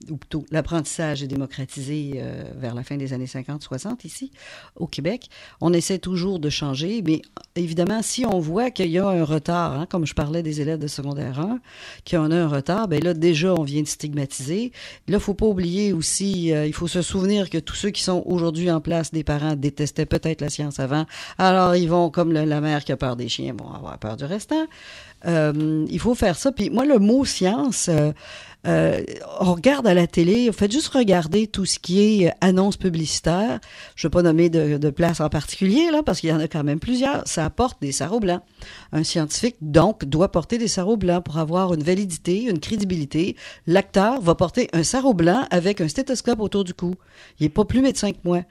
ou 0.10 0.17
plutôt 0.17 0.46
l'apprentissage 0.52 1.24
est 1.24 1.28
démocratisé 1.28 2.13
euh, 2.15 2.44
vers 2.58 2.76
la 2.76 2.84
fin 2.84 2.98
des 2.98 3.13
années 3.13 3.26
50-60 3.26 4.06
ici, 4.06 4.32
au 4.76 4.88
Québec. 4.88 5.30
On 5.62 5.72
essaie 5.72 5.98
toujours 5.98 6.39
de 6.39 6.50
changer, 6.50 7.02
mais 7.02 7.22
évidemment, 7.56 8.02
si 8.02 8.26
on 8.26 8.39
voit 8.39 8.70
qu'il 8.70 8.91
y 8.91 9.00
a 9.00 9.08
un 9.08 9.24
retard, 9.24 9.80
hein, 9.80 9.86
comme 9.89 10.06
je 10.06 10.13
parlais 10.13 10.44
des 10.44 10.60
élèves 10.60 10.80
de 10.80 10.88
secondaire 10.88 11.39
1, 11.39 11.60
qu'il 12.04 12.17
y 12.17 12.20
en 12.20 12.32
a 12.32 12.36
un 12.36 12.48
retard, 12.48 12.89
ben 12.89 13.02
là, 13.02 13.13
déjà, 13.13 13.54
on 13.54 13.63
vient 13.63 13.82
de 13.82 13.88
stigmatiser. 13.88 14.74
Là, 15.08 15.20
faut 15.20 15.34
pas 15.34 15.46
oublier 15.46 15.94
aussi, 15.94 16.52
euh, 16.52 16.67
il 16.67 16.74
faut 16.74 16.88
se 16.88 17.02
souvenir 17.02 17.50
que 17.50 17.58
tous 17.58 17.76
ceux 17.76 17.91
qui 17.91 18.04
sont 18.04 18.24
aujourd'hui 18.26 18.70
en 18.70 18.82
place, 18.82 19.12
des 19.12 19.24
parents 19.24 19.56
détestaient 19.56 20.06
peut-être 20.06 20.41
la 20.41 20.50
science 20.50 20.80
avant, 20.80 21.06
alors 21.38 21.76
ils 21.78 21.88
vont, 21.88 22.10
comme 22.10 22.34
la 22.34 22.62
mère 22.62 22.84
qui 22.84 22.91
a 22.91 22.98
peur 22.98 23.15
des 23.15 23.30
chiens, 23.30 23.56
vont 23.58 23.72
avoir 23.72 23.98
peur 24.00 24.17
du 24.17 24.26
restant. 24.26 24.67
Euh, 25.26 25.86
il 25.90 26.00
faut 26.00 26.16
faire 26.16 26.36
ça. 26.36 26.52
Puis 26.52 26.70
moi, 26.70 26.86
le 26.86 27.00
mot 27.00 27.26
science, 27.26 27.90
euh, 27.90 28.12
Euh, 28.68 29.02
on 29.40 29.54
regarde 29.54 29.88
à 29.88 29.96
la 29.96 30.06
télé, 30.06 30.52
faites 30.52 30.72
juste 30.72 30.90
regarder 30.90 31.48
tout 31.48 31.66
ce 31.66 31.80
qui 31.80 32.24
est 32.24 32.32
annonce 32.42 32.78
publicitaire. 32.78 33.60
Je 33.96 34.06
ne 34.06 34.10
vais 34.10 34.14
pas 34.14 34.22
nommer 34.22 34.50
de, 34.50 34.78
de 34.78 34.90
place 34.92 35.20
en 35.20 35.30
particulier, 35.30 35.90
là, 35.92 36.04
parce 36.04 36.20
qu'il 36.20 36.30
y 36.30 36.34
en 36.34 36.40
a 36.40 36.48
quand 36.48 36.64
même 36.64 36.80
plusieurs. 36.80 37.24
Ça 37.28 37.44
apporte 37.44 37.82
des 37.82 37.92
sarraux 37.92 38.20
blancs. 38.20 38.42
Un 38.92 39.04
scientifique, 39.04 39.56
donc, 39.62 40.06
doit 40.06 40.32
porter 40.32 40.60
des 40.60 40.68
sarraux 40.68 40.98
blancs 40.98 41.24
pour 41.24 41.40
avoir 41.40 41.74
une 41.74 41.82
validité, 41.82 42.44
une 42.44 42.60
crédibilité. 42.60 43.36
L'acteur 43.66 44.22
va 44.22 44.36
porter 44.36 44.70
un 44.74 44.84
sarrau 44.84 45.16
blanc 45.16 45.48
avec 45.50 45.82
un 45.82 45.88
stéthoscope 45.88 46.40
autour 46.40 46.64
du 46.64 46.76
cou. 46.76 46.94
Il 47.40 47.44
n'est 47.44 47.50
pas 47.50 47.66
plus 47.66 47.82
médecin 47.82 48.12
que 48.12 48.20
moi. 48.24 48.44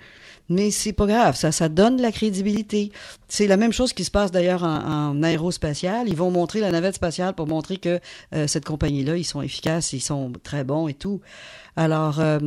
Mais 0.50 0.72
c'est 0.72 0.92
pas 0.92 1.06
grave, 1.06 1.36
ça, 1.36 1.52
ça 1.52 1.68
donne 1.68 2.02
la 2.02 2.10
crédibilité. 2.10 2.90
C'est 3.28 3.46
la 3.46 3.56
même 3.56 3.72
chose 3.72 3.92
qui 3.92 4.02
se 4.02 4.10
passe 4.10 4.32
d'ailleurs 4.32 4.64
en, 4.64 5.12
en, 5.12 5.22
aérospatial. 5.22 6.08
Ils 6.08 6.16
vont 6.16 6.32
montrer 6.32 6.58
la 6.58 6.72
navette 6.72 6.96
spatiale 6.96 7.34
pour 7.34 7.46
montrer 7.46 7.76
que 7.76 8.00
euh, 8.34 8.48
cette 8.48 8.64
compagnie-là, 8.64 9.16
ils 9.16 9.24
sont 9.24 9.42
efficaces, 9.42 9.92
ils 9.92 10.00
sont 10.00 10.32
très 10.42 10.64
bons 10.64 10.88
et 10.88 10.94
tout. 10.94 11.20
Alors, 11.80 12.20
euh, 12.20 12.38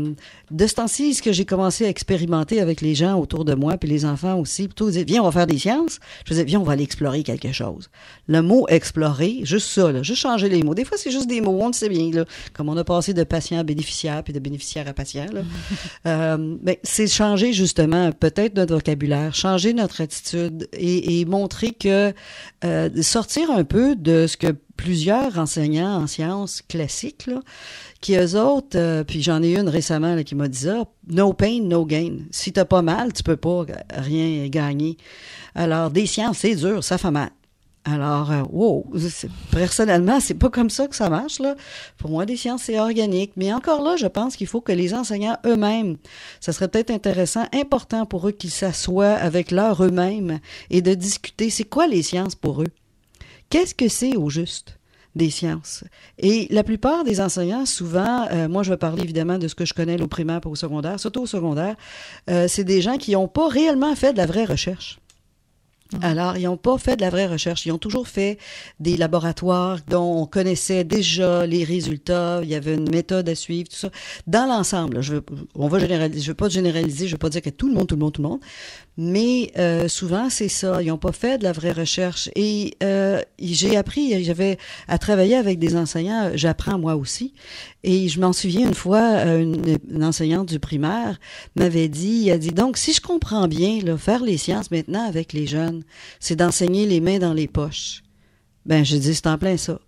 de 0.51 0.67
ce 0.67 0.75
temps-ci, 0.75 1.15
ce 1.15 1.23
que 1.23 1.31
j'ai 1.31 1.43
commencé 1.43 1.87
à 1.87 1.89
expérimenter 1.89 2.61
avec 2.61 2.81
les 2.81 2.93
gens 2.93 3.19
autour 3.19 3.45
de 3.45 3.55
moi, 3.55 3.77
puis 3.77 3.89
les 3.89 4.05
enfants 4.05 4.39
aussi, 4.39 4.67
plutôt 4.67 4.91
dire, 4.91 5.05
viens, 5.07 5.23
on 5.23 5.25
va 5.25 5.31
faire 5.31 5.47
des 5.47 5.57
sciences. 5.57 5.99
Je 6.27 6.33
disais, 6.33 6.43
viens, 6.43 6.59
on 6.59 6.63
va 6.63 6.73
aller 6.73 6.83
explorer 6.83 7.23
quelque 7.23 7.51
chose. 7.51 7.89
Le 8.27 8.43
mot 8.43 8.67
explorer, 8.67 9.39
juste 9.41 9.69
ça, 9.69 9.91
là, 9.91 10.03
juste 10.03 10.21
changer 10.21 10.49
les 10.49 10.61
mots. 10.61 10.75
Des 10.75 10.85
fois, 10.85 10.99
c'est 10.99 11.09
juste 11.09 11.25
des 11.25 11.41
mots, 11.41 11.57
on 11.59 11.65
le 11.65 11.73
sait 11.73 11.89
bien, 11.89 12.11
là, 12.11 12.25
comme 12.53 12.69
on 12.69 12.77
a 12.77 12.83
passé 12.83 13.15
de 13.15 13.23
patient 13.23 13.57
à 13.57 13.63
bénéficiaire, 13.63 14.23
puis 14.23 14.33
de 14.33 14.39
bénéficiaire 14.39 14.87
à 14.87 14.93
patient. 14.93 15.25
Là. 15.33 15.41
euh, 16.05 16.57
mais 16.61 16.79
c'est 16.83 17.07
changer 17.07 17.53
justement 17.53 18.11
peut-être 18.11 18.55
notre 18.55 18.75
vocabulaire, 18.75 19.33
changer 19.33 19.73
notre 19.73 20.01
attitude 20.01 20.67
et, 20.73 21.21
et 21.21 21.25
montrer 21.25 21.71
que 21.71 22.13
euh, 22.63 23.01
sortir 23.01 23.49
un 23.49 23.63
peu 23.63 23.95
de 23.95 24.27
ce 24.27 24.37
que 24.37 24.53
plusieurs 24.83 25.39
enseignants 25.39 26.01
en 26.01 26.07
sciences 26.07 26.61
classiques, 26.61 27.29
qui 28.01 28.17
eux 28.17 28.37
autres, 28.37 28.77
euh, 28.77 29.05
puis 29.05 29.23
j'en 29.23 29.41
ai 29.41 29.55
une 29.55 29.69
récemment 29.69 30.21
qui 30.23 30.35
m'a 30.35 30.49
dit 30.49 30.59
ça, 30.59 30.83
no 31.07 31.31
pain, 31.31 31.61
no 31.61 31.85
gain. 31.85 32.17
Si 32.31 32.51
t'as 32.51 32.65
pas 32.65 32.81
mal, 32.81 33.13
tu 33.13 33.23
peux 33.23 33.37
pas 33.37 33.65
rien 33.93 34.45
gagner. 34.49 34.97
Alors, 35.55 35.89
des 35.89 36.05
sciences, 36.05 36.39
c'est 36.39 36.55
dur, 36.55 36.83
ça 36.83 36.97
fait 36.97 37.11
mal. 37.11 37.29
Alors, 37.85 38.29
euh, 38.31 38.43
wow, 38.51 38.85
personnellement, 39.51 40.19
c'est 40.19 40.33
pas 40.33 40.49
comme 40.49 40.69
ça 40.69 40.87
que 40.87 40.97
ça 40.97 41.09
marche, 41.09 41.39
là. 41.39 41.55
Pour 41.97 42.09
moi, 42.09 42.25
des 42.25 42.35
sciences, 42.35 42.63
c'est 42.63 42.77
organique. 42.77 43.31
Mais 43.37 43.53
encore 43.53 43.81
là, 43.81 43.95
je 43.95 44.07
pense 44.07 44.35
qu'il 44.35 44.47
faut 44.47 44.61
que 44.61 44.73
les 44.73 44.93
enseignants 44.93 45.37
eux-mêmes, 45.45 45.95
ça 46.41 46.51
serait 46.51 46.67
peut-être 46.67 46.91
intéressant, 46.91 47.45
important 47.53 48.05
pour 48.05 48.27
eux 48.27 48.31
qu'ils 48.31 48.51
s'assoient 48.51 49.13
avec 49.13 49.49
leur 49.49 49.81
eux-mêmes 49.81 50.39
et 50.69 50.81
de 50.81 50.93
discuter 50.93 51.49
c'est 51.49 51.63
quoi 51.63 51.87
les 51.87 52.03
sciences 52.03 52.35
pour 52.35 52.63
eux? 52.63 52.71
Qu'est-ce 53.53 53.75
que 53.75 53.87
c'est 53.87 54.15
au 54.15 54.31
juste? 54.31 54.79
des 55.15 55.29
sciences? 55.29 55.83
Et 56.17 56.47
la 56.49 56.63
plupart 56.63 57.03
des 57.03 57.21
enseignants, 57.21 57.67
souvent, 57.67 58.25
euh, 58.31 58.47
moi 58.47 58.63
je 58.63 58.71
vais 58.71 58.77
parler 58.77 59.03
évidemment 59.03 59.37
de 59.37 59.47
ce 59.47 59.53
que 59.53 59.63
je 59.63 59.75
connais 59.75 60.01
au 60.01 60.07
primaire 60.07 60.41
pour 60.41 60.53
au 60.53 60.55
secondaire, 60.55 60.99
surtout 60.99 61.21
au 61.21 61.27
secondaire, 61.27 61.75
euh, 62.31 62.47
c'est 62.47 62.63
des 62.63 62.81
gens 62.81 62.97
qui 62.97 63.11
n'ont 63.11 63.27
pas 63.27 63.47
réellement 63.47 63.95
fait 63.95 64.13
de 64.13 64.17
la 64.17 64.25
vraie 64.25 64.45
recherche. 64.45 64.97
Alors, 66.01 66.37
ils 66.37 66.43
n'ont 66.43 66.57
pas 66.57 66.77
fait 66.77 66.95
de 66.95 67.01
la 67.01 67.09
vraie 67.09 67.27
recherche. 67.27 67.65
Ils 67.65 67.71
ont 67.71 67.77
toujours 67.77 68.07
fait 68.07 68.37
des 68.79 68.97
laboratoires 68.97 69.79
dont 69.87 70.21
on 70.21 70.25
connaissait 70.25 70.83
déjà 70.83 71.45
les 71.45 71.63
résultats. 71.63 72.39
Il 72.43 72.49
y 72.49 72.55
avait 72.55 72.75
une 72.75 72.89
méthode 72.89 73.29
à 73.29 73.35
suivre, 73.35 73.69
tout 73.69 73.75
ça. 73.75 73.89
Dans 74.27 74.47
l'ensemble, 74.47 75.01
je 75.01 75.15
veux, 75.15 75.25
on 75.55 75.67
va 75.67 75.79
généraliser. 75.79 76.21
Je 76.21 76.31
veux 76.31 76.35
pas 76.35 76.49
généraliser. 76.49 77.07
Je 77.07 77.13
veux 77.13 77.19
pas 77.19 77.29
dire 77.29 77.41
que 77.41 77.49
tout 77.49 77.67
le 77.67 77.75
monde, 77.75 77.87
tout 77.87 77.95
le 77.95 78.01
monde, 78.01 78.13
tout 78.13 78.21
le 78.21 78.29
monde. 78.29 78.41
Mais 78.95 79.51
euh, 79.57 79.87
souvent, 79.87 80.29
c'est 80.29 80.49
ça. 80.49 80.83
Ils 80.83 80.89
n'ont 80.89 80.97
pas 80.97 81.11
fait 81.11 81.39
de 81.39 81.43
la 81.43 81.51
vraie 81.51 81.71
recherche. 81.71 82.29
Et 82.35 82.75
euh, 82.83 83.21
j'ai 83.39 83.75
appris. 83.75 84.23
J'avais 84.23 84.57
à 84.87 84.97
travailler 84.99 85.35
avec 85.35 85.57
des 85.57 85.75
enseignants. 85.75 86.31
J'apprends 86.35 86.77
moi 86.77 86.95
aussi. 86.95 87.33
Et 87.83 88.07
je 88.07 88.19
m'en 88.19 88.33
souviens 88.33 88.67
une 88.67 88.75
fois, 88.75 89.23
une, 89.25 89.79
une, 89.89 90.03
enseignante 90.03 90.47
du 90.49 90.59
primaire 90.59 91.19
m'avait 91.55 91.89
dit, 91.89 92.29
elle 92.29 92.35
a 92.35 92.37
dit 92.37 92.51
donc 92.51 92.77
si 92.77 92.93
je 92.93 93.01
comprends 93.01 93.47
bien, 93.47 93.79
là, 93.83 93.97
faire 93.97 94.23
les 94.23 94.37
sciences 94.37 94.69
maintenant 94.69 95.07
avec 95.07 95.33
les 95.33 95.47
jeunes, 95.47 95.83
c'est 96.19 96.35
d'enseigner 96.35 96.85
les 96.85 97.01
mains 97.01 97.19
dans 97.19 97.33
les 97.33 97.47
poches. 97.47 98.03
Ben 98.65 98.85
je 98.85 98.95
dis 98.95 99.15
c'est 99.15 99.27
en 99.27 99.37
plein 99.37 99.57
ça. 99.57 99.79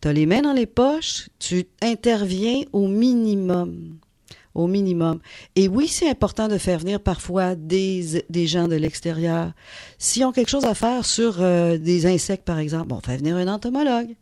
Tu 0.00 0.08
as 0.08 0.12
les 0.12 0.26
mains 0.26 0.42
dans 0.42 0.52
les 0.52 0.66
poches, 0.66 1.28
tu 1.38 1.66
interviens 1.82 2.62
au 2.72 2.88
minimum. 2.88 3.98
Au 4.58 4.66
minimum. 4.66 5.20
Et 5.54 5.68
oui, 5.68 5.86
c'est 5.86 6.10
important 6.10 6.48
de 6.48 6.58
faire 6.58 6.80
venir 6.80 6.98
parfois 6.98 7.54
des, 7.54 8.24
des 8.28 8.48
gens 8.48 8.66
de 8.66 8.74
l'extérieur. 8.74 9.52
S'ils 9.98 10.24
ont 10.24 10.32
quelque 10.32 10.50
chose 10.50 10.64
à 10.64 10.74
faire 10.74 11.04
sur 11.04 11.36
euh, 11.40 11.78
des 11.78 12.06
insectes, 12.06 12.44
par 12.44 12.58
exemple, 12.58 12.88
bon, 12.88 13.00
fait 13.00 13.18
venir 13.18 13.36
un 13.36 13.46
entomologue. 13.46 14.16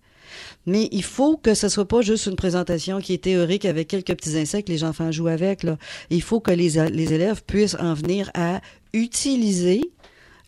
Mais 0.67 0.91
il 0.93 1.05
faut 1.05 1.39
que 1.39 1.55
ce 1.55 1.71
soit 1.71 1.89
pas 1.89 2.03
juste 2.03 2.27
une 2.27 2.37
présentation 2.37 3.01
qui 3.01 3.15
est 3.15 3.25
théorique 3.25 3.65
avec 3.65 3.89
quelques 3.89 4.15
petits 4.15 4.37
insectes 4.37 4.69
les 4.69 4.85
enfants 4.85 5.11
jouent 5.11 5.29
avec. 5.29 5.67
Il 6.11 6.21
faut 6.21 6.41
que 6.41 6.51
les, 6.51 6.91
les 6.91 7.15
élèves 7.15 7.43
puissent 7.43 7.77
en 7.81 7.95
venir 7.95 8.31
à 8.35 8.61
utiliser 8.93 9.81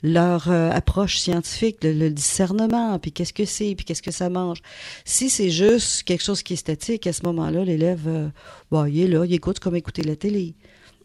leur 0.02 0.50
euh, 0.50 0.70
approche 0.70 1.18
scientifique, 1.18 1.78
le, 1.82 1.92
le 1.92 2.11
discernement, 2.11 2.98
puis 2.98 3.12
qu'est-ce 3.12 3.32
que 3.32 3.44
c'est, 3.44 3.74
puis 3.74 3.84
qu'est-ce 3.84 4.02
que 4.02 4.11
ça 4.11 4.28
mange. 4.28 4.58
Si 5.04 5.28
c'est 5.28 5.50
juste 5.50 6.04
quelque 6.04 6.22
chose 6.22 6.42
qui 6.42 6.52
est 6.52 6.56
statique, 6.56 7.06
à 7.06 7.12
ce 7.12 7.22
moment-là, 7.24 7.64
l'élève, 7.64 8.02
euh, 8.06 8.28
bon, 8.70 8.84
il 8.87 9.00
est 9.00 9.08
là, 9.08 9.24
il 9.24 9.34
écoute 9.34 9.58
comme 9.58 9.76
écouter 9.76 10.02
la 10.02 10.16
télé. 10.16 10.54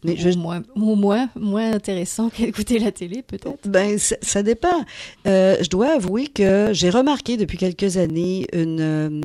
Mais 0.04 0.16
je... 0.18 0.28
moins, 0.30 0.62
moins, 0.76 1.30
moins 1.34 1.72
intéressant 1.72 2.28
qu'écouter 2.28 2.78
la 2.78 2.92
télé, 2.92 3.22
peut-être. 3.22 3.66
Ben, 3.66 3.98
ça, 3.98 4.16
ça 4.20 4.42
dépend. 4.42 4.84
Euh, 5.26 5.56
je 5.62 5.68
dois 5.70 5.94
avouer 5.94 6.26
que 6.26 6.68
j'ai 6.72 6.90
remarqué 6.90 7.38
depuis 7.38 7.56
quelques 7.56 7.96
années 7.96 8.46
une, 8.52 8.80
euh, 8.80 9.20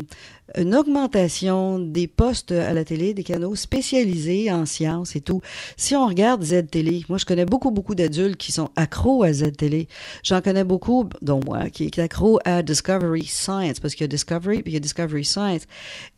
une 0.57 0.75
augmentation 0.75 1.79
des 1.79 2.07
postes 2.07 2.51
à 2.51 2.73
la 2.73 2.83
télé, 2.83 3.13
des 3.13 3.23
canaux 3.23 3.55
spécialisés 3.55 4.51
en 4.51 4.65
sciences 4.65 5.15
et 5.15 5.21
tout. 5.21 5.41
Si 5.77 5.95
on 5.95 6.07
regarde 6.07 6.43
Z-Télé, 6.43 7.05
moi 7.09 7.17
je 7.17 7.25
connais 7.25 7.45
beaucoup, 7.45 7.71
beaucoup 7.71 7.95
d'adultes 7.95 8.37
qui 8.37 8.51
sont 8.51 8.69
accros 8.75 9.23
à 9.23 9.33
Z-Télé. 9.33 9.87
J'en 10.23 10.41
connais 10.41 10.63
beaucoup, 10.63 11.07
dont 11.21 11.39
moi, 11.45 11.69
qui 11.69 11.85
est 11.85 11.99
accro 11.99 12.39
à 12.45 12.63
Discovery 12.63 13.25
Science, 13.25 13.79
parce 13.79 13.93
qu'il 13.93 14.03
y 14.03 14.05
a 14.05 14.07
Discovery, 14.07 14.61
puis 14.61 14.71
il 14.71 14.73
y 14.75 14.77
a 14.77 14.81
Discovery 14.81 15.25
Science. 15.25 15.63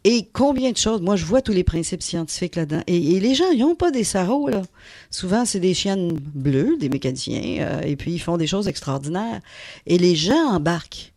Et 0.04 0.28
combien 0.34 0.72
de 0.72 0.78
choses, 0.78 1.02
moi 1.02 1.16
je 1.16 1.26
vois 1.26 1.42
tous 1.42 1.54
les 1.54 1.64
principes 1.64 2.02
scientifiques 2.02 2.56
là-dedans. 2.56 2.84
Et, 2.88 3.20
les 3.20 3.36
gens, 3.36 3.52
ils 3.54 3.60
n'ont 3.60 3.76
pas 3.76 3.92
des 3.92 4.04
sarraux, 4.04 4.50
là. 4.50 4.62
Souvent, 5.10 5.46
c'est 5.46 5.60
des 5.60 5.74
chiennes 5.74 6.14
bleues, 6.14 6.78
des 6.78 6.90
mécaniciens, 6.90 7.58
euh, 7.60 7.82
et 7.82 7.96
puis 7.96 8.14
ils 8.14 8.20
font 8.20 8.38
des 8.38 8.48
choses 8.48 8.68
extraordinaires. 8.68 9.42
Et 9.86 9.98
les 9.98 10.16
gens 10.16 10.56
embarquent. 10.56 11.14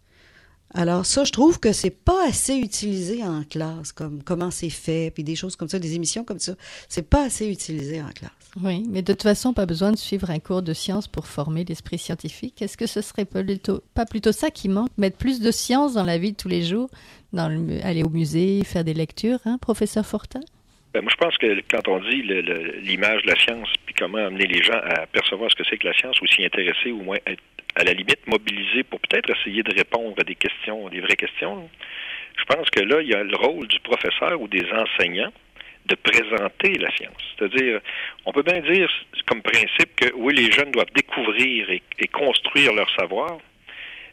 Alors 0.77 1.07
ça, 1.07 1.23
je 1.23 1.31
trouve 1.31 1.61
que 1.61 1.73
c'est 1.73 2.05
pas 2.05 2.27
assez 2.27 2.57
utilisé 2.57 3.23
en 3.23 3.45
classe, 3.45 3.93
comme 3.93 4.25
comment 4.25 4.51
c'est 4.51 4.71
fait, 4.71 5.13
puis 5.15 5.23
des 5.23 5.37
choses 5.37 5.55
comme 5.55 5.69
ça, 5.69 5.79
des 5.79 5.95
émissions 5.95 6.25
comme 6.25 6.41
ça, 6.41 6.55
c'est 6.89 7.09
pas 7.09 7.25
assez 7.25 7.49
utilisé 7.49 8.03
en 8.03 8.09
classe. 8.09 8.33
Oui, 8.61 8.85
mais 8.89 9.03
de 9.03 9.13
toute 9.13 9.23
façon, 9.23 9.53
pas 9.53 9.67
besoin 9.67 9.93
de 9.93 9.97
suivre 9.97 10.31
un 10.31 10.41
cours 10.41 10.63
de 10.63 10.73
sciences 10.73 11.07
pour 11.07 11.29
former 11.29 11.65
l'esprit 11.65 11.99
scientifique. 11.99 12.61
Est-ce 12.61 12.77
que 12.77 12.87
ce 12.87 13.03
serait 13.03 13.25
pas 13.25 13.45
plutôt, 13.45 13.83
pas 13.95 14.05
plutôt 14.05 14.33
ça 14.33 14.51
qui 14.51 14.69
manque, 14.69 14.91
mettre 14.99 15.17
plus 15.17 15.41
de 15.41 15.53
science 15.53 15.95
dans 15.95 16.05
la 16.05 16.19
vie 16.19 16.33
de 16.33 16.37
tous 16.37 16.49
les 16.49 16.63
jours, 16.63 16.91
dans 17.33 17.49
le, 17.49 17.85
aller 17.85 18.03
au 18.03 18.11
musée, 18.11 18.65
faire 18.65 18.85
des 18.85 18.95
lectures, 18.95 19.39
hein, 19.45 19.59
professeur 19.61 20.05
Fortin? 20.05 20.41
Ben, 20.93 21.03
moi, 21.03 21.11
je 21.13 21.25
pense 21.25 21.37
que 21.39 21.61
quand 21.71 21.89
on 21.89 22.01
dit 22.01 22.23
l'image 22.83 23.23
de 23.23 23.29
la 23.29 23.37
science, 23.37 23.69
puis 23.87 23.95
comment 23.97 24.19
amener 24.19 24.47
les 24.47 24.63
gens 24.63 24.79
à 24.85 25.07
percevoir 25.07 25.51
ce 25.51 25.57
que 25.57 25.65
c'est 25.69 25.77
que 25.77 25.87
la 25.87 25.95
science, 25.95 26.21
ou 26.21 26.27
s'y 26.27 26.45
intéresser, 26.45 26.91
ou 26.93 27.01
au 27.01 27.05
moins 27.05 27.19
être 27.27 27.43
à 27.77 27.85
la 27.85 27.93
limite 27.93 28.27
mobilisés 28.27 28.85
pour 28.85 29.01
peut-être 29.01 29.31
essayer 29.31 29.63
de 29.63 29.75
répondre 29.75 30.15
à 30.21 30.25
des 30.25 30.35
questions, 30.35 30.89
des 30.89 31.01
vraies 31.01 31.17
questions, 31.17 31.69
je 32.37 32.45
pense 32.45 32.69
que 32.71 32.81
là, 32.81 33.01
il 33.01 33.09
y 33.09 33.15
a 33.15 33.23
le 33.23 33.37
rôle 33.37 33.67
du 33.69 33.81
professeur 33.81 34.41
ou 34.41 34.49
des 34.49 34.67
enseignants 34.73 35.33
de 35.87 35.95
présenter 35.97 36.75
la 36.79 36.91
science. 36.97 37.23
C'est-à-dire, 37.37 37.81
on 38.25 38.33
peut 38.33 38.43
bien 38.43 38.61
dire 38.61 38.91
comme 39.27 39.43
principe 39.43 39.95
que 39.97 40.13
oui, 40.15 40.35
les 40.35 40.51
jeunes 40.51 40.71
doivent 40.71 40.93
découvrir 40.95 41.71
et, 41.71 41.83
construire 42.09 42.73
leur 42.73 42.89
savoir, 42.95 43.39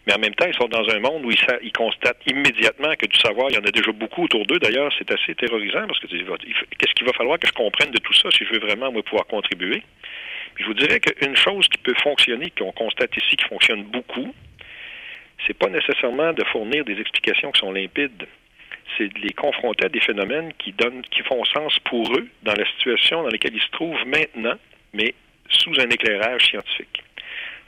mais 0.05 0.13
en 0.13 0.19
même 0.19 0.33
temps, 0.33 0.47
ils 0.47 0.55
sont 0.55 0.67
dans 0.67 0.89
un 0.89 0.99
monde 0.99 1.23
où 1.25 1.31
ils, 1.31 1.71
constatent 1.71 2.21
immédiatement 2.25 2.93
que 2.97 3.05
du 3.05 3.17
savoir, 3.19 3.47
il 3.49 3.55
y 3.55 3.57
en 3.57 3.65
a 3.65 3.71
déjà 3.71 3.91
beaucoup 3.91 4.23
autour 4.23 4.45
d'eux. 4.45 4.59
D'ailleurs, 4.59 4.91
c'est 4.97 5.11
assez 5.11 5.35
terrorisant 5.35 5.85
parce 5.87 5.99
que 5.99 6.07
qu'est-ce 6.07 6.93
qu'il 6.95 7.05
va 7.05 7.13
falloir 7.13 7.37
que 7.39 7.47
je 7.47 7.53
comprenne 7.53 7.91
de 7.91 7.99
tout 7.99 8.13
ça 8.13 8.29
si 8.31 8.43
je 8.45 8.53
veux 8.53 8.59
vraiment 8.59 8.91
pouvoir 9.03 9.27
contribuer? 9.27 9.83
Je 10.57 10.65
vous 10.65 10.73
dirais 10.73 10.99
qu'une 10.99 11.35
chose 11.35 11.67
qui 11.67 11.77
peut 11.77 11.95
fonctionner, 12.03 12.51
qu'on 12.57 12.71
constate 12.71 13.15
ici 13.17 13.35
qui 13.35 13.45
fonctionne 13.45 13.83
beaucoup, 13.83 14.33
c'est 15.47 15.57
pas 15.57 15.69
nécessairement 15.69 16.33
de 16.33 16.43
fournir 16.45 16.85
des 16.85 16.99
explications 16.99 17.51
qui 17.51 17.59
sont 17.59 17.71
limpides. 17.71 18.27
C'est 18.97 19.07
de 19.07 19.19
les 19.19 19.33
confronter 19.33 19.85
à 19.85 19.89
des 19.89 20.01
phénomènes 20.01 20.53
qui 20.59 20.73
donnent, 20.73 21.01
qui 21.03 21.21
font 21.23 21.43
sens 21.45 21.79
pour 21.79 22.13
eux 22.15 22.27
dans 22.43 22.53
la 22.53 22.65
situation 22.65 23.23
dans 23.23 23.29
laquelle 23.29 23.55
ils 23.55 23.61
se 23.61 23.71
trouvent 23.71 24.05
maintenant, 24.05 24.55
mais 24.93 25.15
sous 25.49 25.73
un 25.79 25.89
éclairage 25.89 26.45
scientifique. 26.45 27.03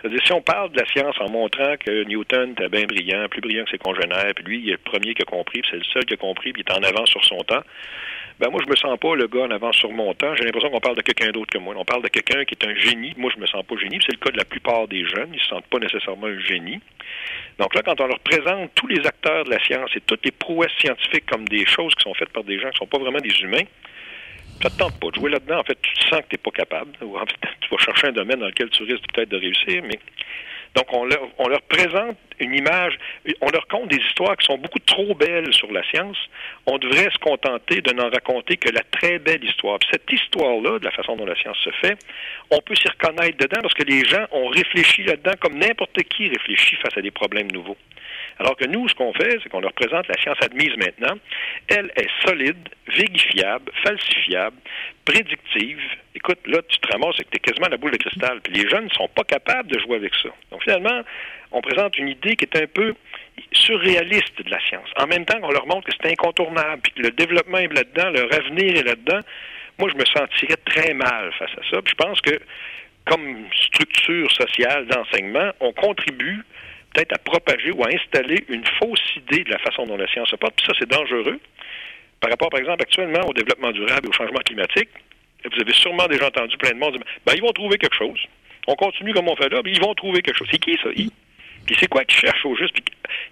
C'est-à-dire, 0.03 0.25
si 0.25 0.33
on 0.33 0.41
parle 0.41 0.71
de 0.71 0.79
la 0.79 0.85
science 0.87 1.15
en 1.21 1.31
montrant 1.31 1.77
que 1.77 2.03
Newton 2.03 2.51
était 2.51 2.67
bien 2.67 2.83
brillant, 2.83 3.29
plus 3.29 3.39
brillant 3.39 3.63
que 3.63 3.71
ses 3.71 3.77
congénères, 3.77 4.33
puis 4.35 4.43
lui, 4.43 4.59
il 4.59 4.67
est 4.67 4.71
le 4.73 4.77
premier 4.79 5.13
qui 5.13 5.21
a 5.21 5.25
compris, 5.25 5.61
puis 5.61 5.71
c'est 5.71 5.77
le 5.77 5.85
seul 5.85 6.03
qui 6.03 6.15
a 6.15 6.17
compris, 6.17 6.51
puis 6.51 6.63
il 6.67 6.71
est 6.71 6.77
en 6.77 6.83
avance 6.83 7.09
sur 7.09 7.23
son 7.23 7.37
temps, 7.37 7.63
ben 8.43 8.49
moi, 8.49 8.59
je 8.61 8.69
me 8.69 8.75
sens 8.75 8.99
pas 8.99 9.15
le 9.15 9.27
gars 9.27 9.43
en 9.43 9.51
avance 9.51 9.77
sur 9.77 9.89
mon 9.89 10.13
temps. 10.13 10.35
J'ai 10.35 10.43
l'impression 10.43 10.69
qu'on 10.69 10.81
parle 10.81 10.97
de 10.97 11.01
quelqu'un 11.01 11.31
d'autre 11.31 11.49
que 11.49 11.57
moi. 11.57 11.73
On 11.77 11.85
parle 11.85 12.03
de 12.03 12.09
quelqu'un 12.09 12.43
qui 12.43 12.55
est 12.55 12.67
un 12.67 12.75
génie. 12.75 13.13
Moi, 13.15 13.31
je 13.33 13.39
me 13.39 13.45
sens 13.45 13.63
pas 13.65 13.75
génie. 13.77 13.99
C'est 14.05 14.11
le 14.11 14.17
cas 14.17 14.31
de 14.31 14.37
la 14.37 14.43
plupart 14.43 14.85
des 14.89 15.05
jeunes. 15.05 15.29
Ils 15.33 15.39
se 15.39 15.47
sentent 15.47 15.67
pas 15.67 15.79
nécessairement 15.79 16.27
un 16.27 16.39
génie. 16.39 16.81
Donc 17.57 17.73
là, 17.73 17.81
quand 17.85 18.01
on 18.01 18.07
leur 18.07 18.19
présente 18.19 18.69
tous 18.75 18.87
les 18.87 19.07
acteurs 19.07 19.45
de 19.45 19.49
la 19.49 19.63
science 19.63 19.91
et 19.95 20.01
toutes 20.01 20.25
les 20.25 20.31
prouesses 20.31 20.73
scientifiques 20.77 21.25
comme 21.25 21.47
des 21.47 21.65
choses 21.65 21.95
qui 21.95 22.03
sont 22.03 22.13
faites 22.15 22.31
par 22.31 22.43
des 22.43 22.59
gens 22.59 22.69
qui 22.71 22.79
sont 22.79 22.85
pas 22.85 22.97
vraiment 22.97 23.19
des 23.19 23.33
humains, 23.43 23.63
ça 24.61 24.69
te 24.69 24.77
tente 24.77 24.99
pas 24.99 25.07
de 25.07 25.15
jouer 25.15 25.31
là-dedans. 25.31 25.59
En 25.59 25.63
fait, 25.63 25.77
tu 25.81 26.09
sens 26.09 26.19
que 26.19 26.27
tu 26.27 26.35
n'es 26.35 26.43
pas 26.43 26.51
capable. 26.51 26.91
En 27.01 27.25
fait, 27.25 27.37
tu 27.61 27.69
vas 27.71 27.77
chercher 27.77 28.07
un 28.07 28.11
domaine 28.11 28.39
dans 28.39 28.47
lequel 28.47 28.69
tu 28.71 28.83
risques 28.83 29.05
peut-être 29.13 29.29
de 29.29 29.37
réussir, 29.37 29.83
mais 29.83 29.99
donc, 30.75 30.87
on 30.91 31.05
leur, 31.05 31.61
présente 31.63 32.17
une 32.39 32.55
image, 32.55 32.97
on 33.41 33.49
leur 33.51 33.67
conte 33.67 33.89
des 33.89 33.97
histoires 33.97 34.35
qui 34.37 34.45
sont 34.47 34.57
beaucoup 34.57 34.79
trop 34.79 35.13
belles 35.13 35.53
sur 35.53 35.71
la 35.71 35.83
science. 35.83 36.17
On 36.65 36.79
devrait 36.79 37.11
se 37.11 37.19
contenter 37.19 37.81
de 37.81 37.91
n'en 37.91 38.09
raconter 38.09 38.57
que 38.57 38.69
la 38.69 38.81
très 38.81 39.19
belle 39.19 39.43
histoire. 39.43 39.77
Cette 39.91 40.11
histoire-là, 40.11 40.79
de 40.79 40.85
la 40.85 40.91
façon 40.91 41.15
dont 41.15 41.25
la 41.25 41.35
science 41.35 41.57
se 41.63 41.69
fait, 41.81 41.95
on 42.49 42.59
peut 42.61 42.75
s'y 42.75 42.87
reconnaître 42.87 43.37
dedans 43.37 43.61
parce 43.61 43.75
que 43.75 43.83
les 43.83 44.03
gens 44.03 44.25
ont 44.31 44.47
réfléchi 44.47 45.03
là-dedans 45.03 45.33
comme 45.39 45.59
n'importe 45.59 46.01
qui 46.03 46.29
réfléchit 46.29 46.75
face 46.77 46.97
à 46.97 47.01
des 47.01 47.11
problèmes 47.11 47.51
nouveaux. 47.51 47.77
Alors 48.39 48.55
que 48.55 48.65
nous, 48.65 48.87
ce 48.89 48.95
qu'on 48.95 49.13
fait, 49.13 49.39
c'est 49.41 49.49
qu'on 49.49 49.61
leur 49.61 49.73
présente 49.73 50.07
la 50.07 50.15
science 50.21 50.37
admise 50.41 50.75
maintenant. 50.77 51.17
Elle 51.67 51.91
est 51.95 52.09
solide, 52.25 52.69
vérifiable, 52.87 53.71
falsifiable, 53.83 54.57
prédictive. 55.05 55.79
Écoute, 56.15 56.39
là, 56.45 56.59
tu 56.67 56.79
te 56.79 56.91
ramasses 56.91 57.19
et 57.19 57.23
que 57.23 57.29
tu 57.29 57.37
es 57.37 57.39
quasiment 57.39 57.67
la 57.69 57.77
boule 57.77 57.91
de 57.91 57.97
cristal. 57.97 58.41
Puis 58.41 58.53
les 58.53 58.69
jeunes 58.69 58.85
ne 58.85 58.89
sont 58.89 59.09
pas 59.09 59.23
capables 59.23 59.69
de 59.71 59.79
jouer 59.79 59.97
avec 59.97 60.13
ça. 60.15 60.29
Donc 60.51 60.63
finalement, 60.63 61.01
on 61.51 61.61
présente 61.61 61.97
une 61.97 62.09
idée 62.09 62.35
qui 62.35 62.45
est 62.45 62.61
un 62.61 62.67
peu 62.67 62.95
surréaliste 63.51 64.41
de 64.43 64.49
la 64.49 64.59
science. 64.67 64.89
En 64.97 65.07
même 65.07 65.25
temps 65.25 65.39
qu'on 65.39 65.51
leur 65.51 65.67
montre 65.67 65.87
que 65.87 65.93
c'est 66.01 66.11
incontournable, 66.11 66.81
puis 66.81 66.93
que 66.93 67.01
le 67.01 67.11
développement 67.11 67.59
est 67.59 67.73
là-dedans, 67.73 68.09
leur 68.09 68.33
avenir 68.33 68.75
est 68.75 68.83
là-dedans, 68.83 69.19
moi, 69.79 69.89
je 69.91 69.97
me 69.97 70.05
sentirais 70.05 70.57
très 70.65 70.93
mal 70.93 71.31
face 71.33 71.51
à 71.51 71.69
ça. 71.69 71.81
Je 71.85 71.95
pense 71.95 72.21
que, 72.21 72.39
comme 73.05 73.45
structure 73.55 74.31
sociale 74.31 74.85
d'enseignement, 74.87 75.51
on 75.59 75.73
contribue 75.73 76.43
peut-être 76.93 77.13
à 77.13 77.17
propager 77.17 77.71
ou 77.71 77.83
à 77.83 77.87
installer 77.87 78.43
une 78.49 78.63
fausse 78.79 79.15
idée 79.15 79.43
de 79.43 79.51
la 79.51 79.59
façon 79.59 79.85
dont 79.85 79.97
la 79.97 80.07
science 80.07 80.29
se 80.29 80.35
porte. 80.35 80.55
Puis 80.55 80.65
ça, 80.65 80.73
c'est 80.79 80.89
dangereux. 80.89 81.39
Par 82.19 82.29
rapport, 82.29 82.49
par 82.49 82.59
exemple, 82.59 82.83
actuellement 82.83 83.27
au 83.27 83.33
développement 83.33 83.71
durable 83.71 84.05
et 84.05 84.09
au 84.09 84.13
changement 84.13 84.39
climatique, 84.39 84.89
vous 85.43 85.59
avez 85.59 85.73
sûrement 85.73 86.07
déjà 86.07 86.27
entendu 86.27 86.57
plein 86.57 86.71
de 86.71 86.77
monde 86.77 86.93
dire 86.93 87.03
ben, 87.25 87.33
ils 87.35 87.41
vont 87.41 87.51
trouver 87.51 87.77
quelque 87.77 87.97
chose. 87.97 88.19
On 88.67 88.75
continue 88.75 89.13
comme 89.13 89.27
on 89.27 89.35
fait 89.35 89.49
là, 89.49 89.61
mais 89.63 89.71
ils 89.71 89.81
vont 89.81 89.93
trouver 89.93 90.21
quelque 90.21 90.37
chose. 90.37 90.47
C'est 90.49 90.59
qui 90.59 90.77
ça? 90.81 90.89
Ils? 90.95 91.11
Puis 91.65 91.75
c'est 91.79 91.87
quoi 91.87 92.03
qu'ils 92.05 92.19
cherchent 92.19 92.45
au 92.45 92.55
juste? 92.55 92.73
Puis 92.73 92.83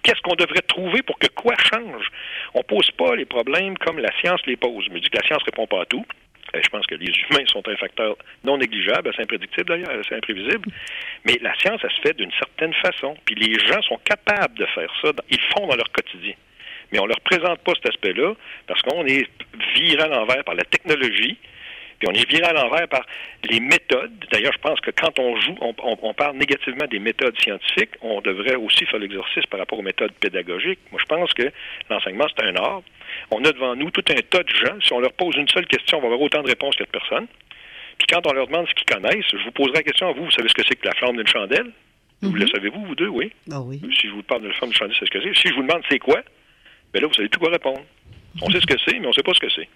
qu'est-ce 0.02 0.20
qu'on 0.22 0.34
devrait 0.34 0.62
trouver 0.62 1.02
pour 1.02 1.18
que 1.18 1.26
quoi 1.28 1.54
change? 1.56 2.06
On 2.54 2.62
pose 2.62 2.90
pas 2.92 3.14
les 3.14 3.24
problèmes 3.24 3.76
comme 3.78 3.98
la 3.98 4.12
science 4.20 4.40
les 4.46 4.56
pose. 4.56 4.84
Je 4.86 4.90
me 4.90 5.00
dis 5.00 5.08
que 5.08 5.16
la 5.16 5.26
science 5.26 5.42
répond 5.44 5.66
pas 5.66 5.82
à 5.82 5.86
tout. 5.86 6.04
Euh, 6.54 6.60
je 6.62 6.68
pense 6.68 6.86
que 6.86 6.94
les 6.94 7.12
humains 7.30 7.44
sont 7.46 7.66
un 7.68 7.76
facteur 7.76 8.16
non 8.44 8.58
négligeable, 8.58 9.08
assez 9.08 9.22
imprédictible 9.22 9.68
d'ailleurs, 9.68 9.98
assez 9.98 10.14
imprévisible. 10.14 10.68
Mais 11.24 11.38
la 11.40 11.54
science, 11.58 11.80
elle 11.82 11.90
se 11.90 12.00
fait 12.00 12.16
d'une 12.16 12.32
certaine 12.32 12.74
façon. 12.74 13.16
Puis 13.24 13.34
les 13.34 13.58
gens 13.66 13.80
sont 13.82 13.98
capables 14.04 14.58
de 14.58 14.66
faire 14.66 14.92
ça. 15.02 15.10
Ils 15.30 15.40
font 15.54 15.66
dans 15.66 15.76
leur 15.76 15.90
quotidien. 15.92 16.34
Mais 16.92 16.98
on 17.00 17.06
leur 17.06 17.20
présente 17.20 17.60
pas 17.60 17.72
cet 17.74 17.88
aspect-là 17.88 18.34
parce 18.66 18.82
qu'on 18.82 19.06
est 19.06 19.26
viré 19.74 20.02
à 20.02 20.08
l'envers 20.08 20.44
par 20.44 20.54
la 20.54 20.64
technologie, 20.64 21.38
puis 21.98 22.08
on 22.10 22.12
est 22.12 22.28
viré 22.28 22.44
à 22.44 22.52
l'envers 22.52 22.86
par 22.88 23.06
les 23.48 23.60
méthodes. 23.60 24.12
D'ailleurs, 24.30 24.52
je 24.52 24.58
pense 24.58 24.80
que 24.80 24.90
quand 24.90 25.18
on 25.18 25.40
joue, 25.40 25.56
on, 25.60 26.14
parle 26.14 26.36
négativement 26.36 26.86
des 26.86 26.98
méthodes 26.98 27.38
scientifiques, 27.40 27.92
on 28.02 28.20
devrait 28.20 28.56
aussi 28.56 28.84
faire 28.86 28.98
l'exercice 28.98 29.46
par 29.46 29.60
rapport 29.60 29.78
aux 29.78 29.82
méthodes 29.82 30.12
pédagogiques. 30.14 30.80
Moi, 30.90 31.00
je 31.00 31.06
pense 31.06 31.32
que 31.32 31.50
l'enseignement, 31.88 32.26
c'est 32.36 32.44
un 32.44 32.56
art. 32.56 32.82
On 33.30 33.44
a 33.44 33.52
devant 33.52 33.76
nous 33.76 33.90
tout 33.90 34.04
un 34.10 34.20
tas 34.28 34.42
de 34.42 34.48
gens. 34.48 34.78
Si 34.82 34.92
on 34.92 35.00
leur 35.00 35.12
pose 35.12 35.36
une 35.36 35.48
seule 35.48 35.66
question, 35.66 35.98
on 35.98 36.00
va 36.00 36.06
avoir 36.06 36.20
autant 36.20 36.42
de 36.42 36.48
réponses 36.48 36.76
que 36.76 36.84
de 36.84 36.88
personnes. 36.88 37.26
Puis 37.98 38.06
quand 38.08 38.26
on 38.26 38.32
leur 38.32 38.46
demande 38.46 38.66
ce 38.68 38.74
qu'ils 38.74 38.86
connaissent, 38.86 39.26
je 39.30 39.44
vous 39.44 39.52
poserai 39.52 39.78
la 39.78 39.82
question 39.82 40.08
à 40.08 40.12
vous. 40.12 40.24
Vous 40.24 40.30
savez 40.30 40.48
ce 40.48 40.54
que 40.54 40.62
c'est 40.66 40.76
que 40.76 40.86
la 40.86 40.94
flamme 40.94 41.16
d'une 41.16 41.26
chandelle? 41.26 41.70
Vous 42.22 42.32
le 42.32 42.44
mhm. 42.44 42.50
savez-vous, 42.50 42.84
vous 42.84 42.94
deux, 42.94 43.08
oui? 43.08 43.32
Ah 43.50 43.60
oui. 43.60 43.80
Si 43.98 44.08
je 44.08 44.12
vous 44.12 44.22
parle 44.22 44.42
de 44.42 44.48
la 44.48 44.54
flamme 44.54 44.70
d'une 44.70 44.78
chandelle, 44.78 44.96
c'est 44.98 45.06
ce 45.06 45.10
que 45.10 45.20
c'est. 45.20 45.34
Si 45.36 45.48
je 45.48 45.54
vous 45.54 45.62
demande 45.62 45.82
c'est 45.90 45.98
quoi, 45.98 46.22
bien 46.92 47.02
là, 47.02 47.08
vous 47.08 47.14
savez 47.14 47.28
plus 47.28 47.40
quoi 47.40 47.50
répondre. 47.50 47.82
On 48.40 48.50
sait 48.50 48.60
ce 48.60 48.66
que 48.66 48.78
c'est, 48.86 48.98
mais 48.98 49.06
on 49.06 49.10
ne 49.10 49.14
sait 49.14 49.22
pas 49.22 49.34
ce 49.34 49.40
que 49.40 49.50
c'est. 49.50 49.68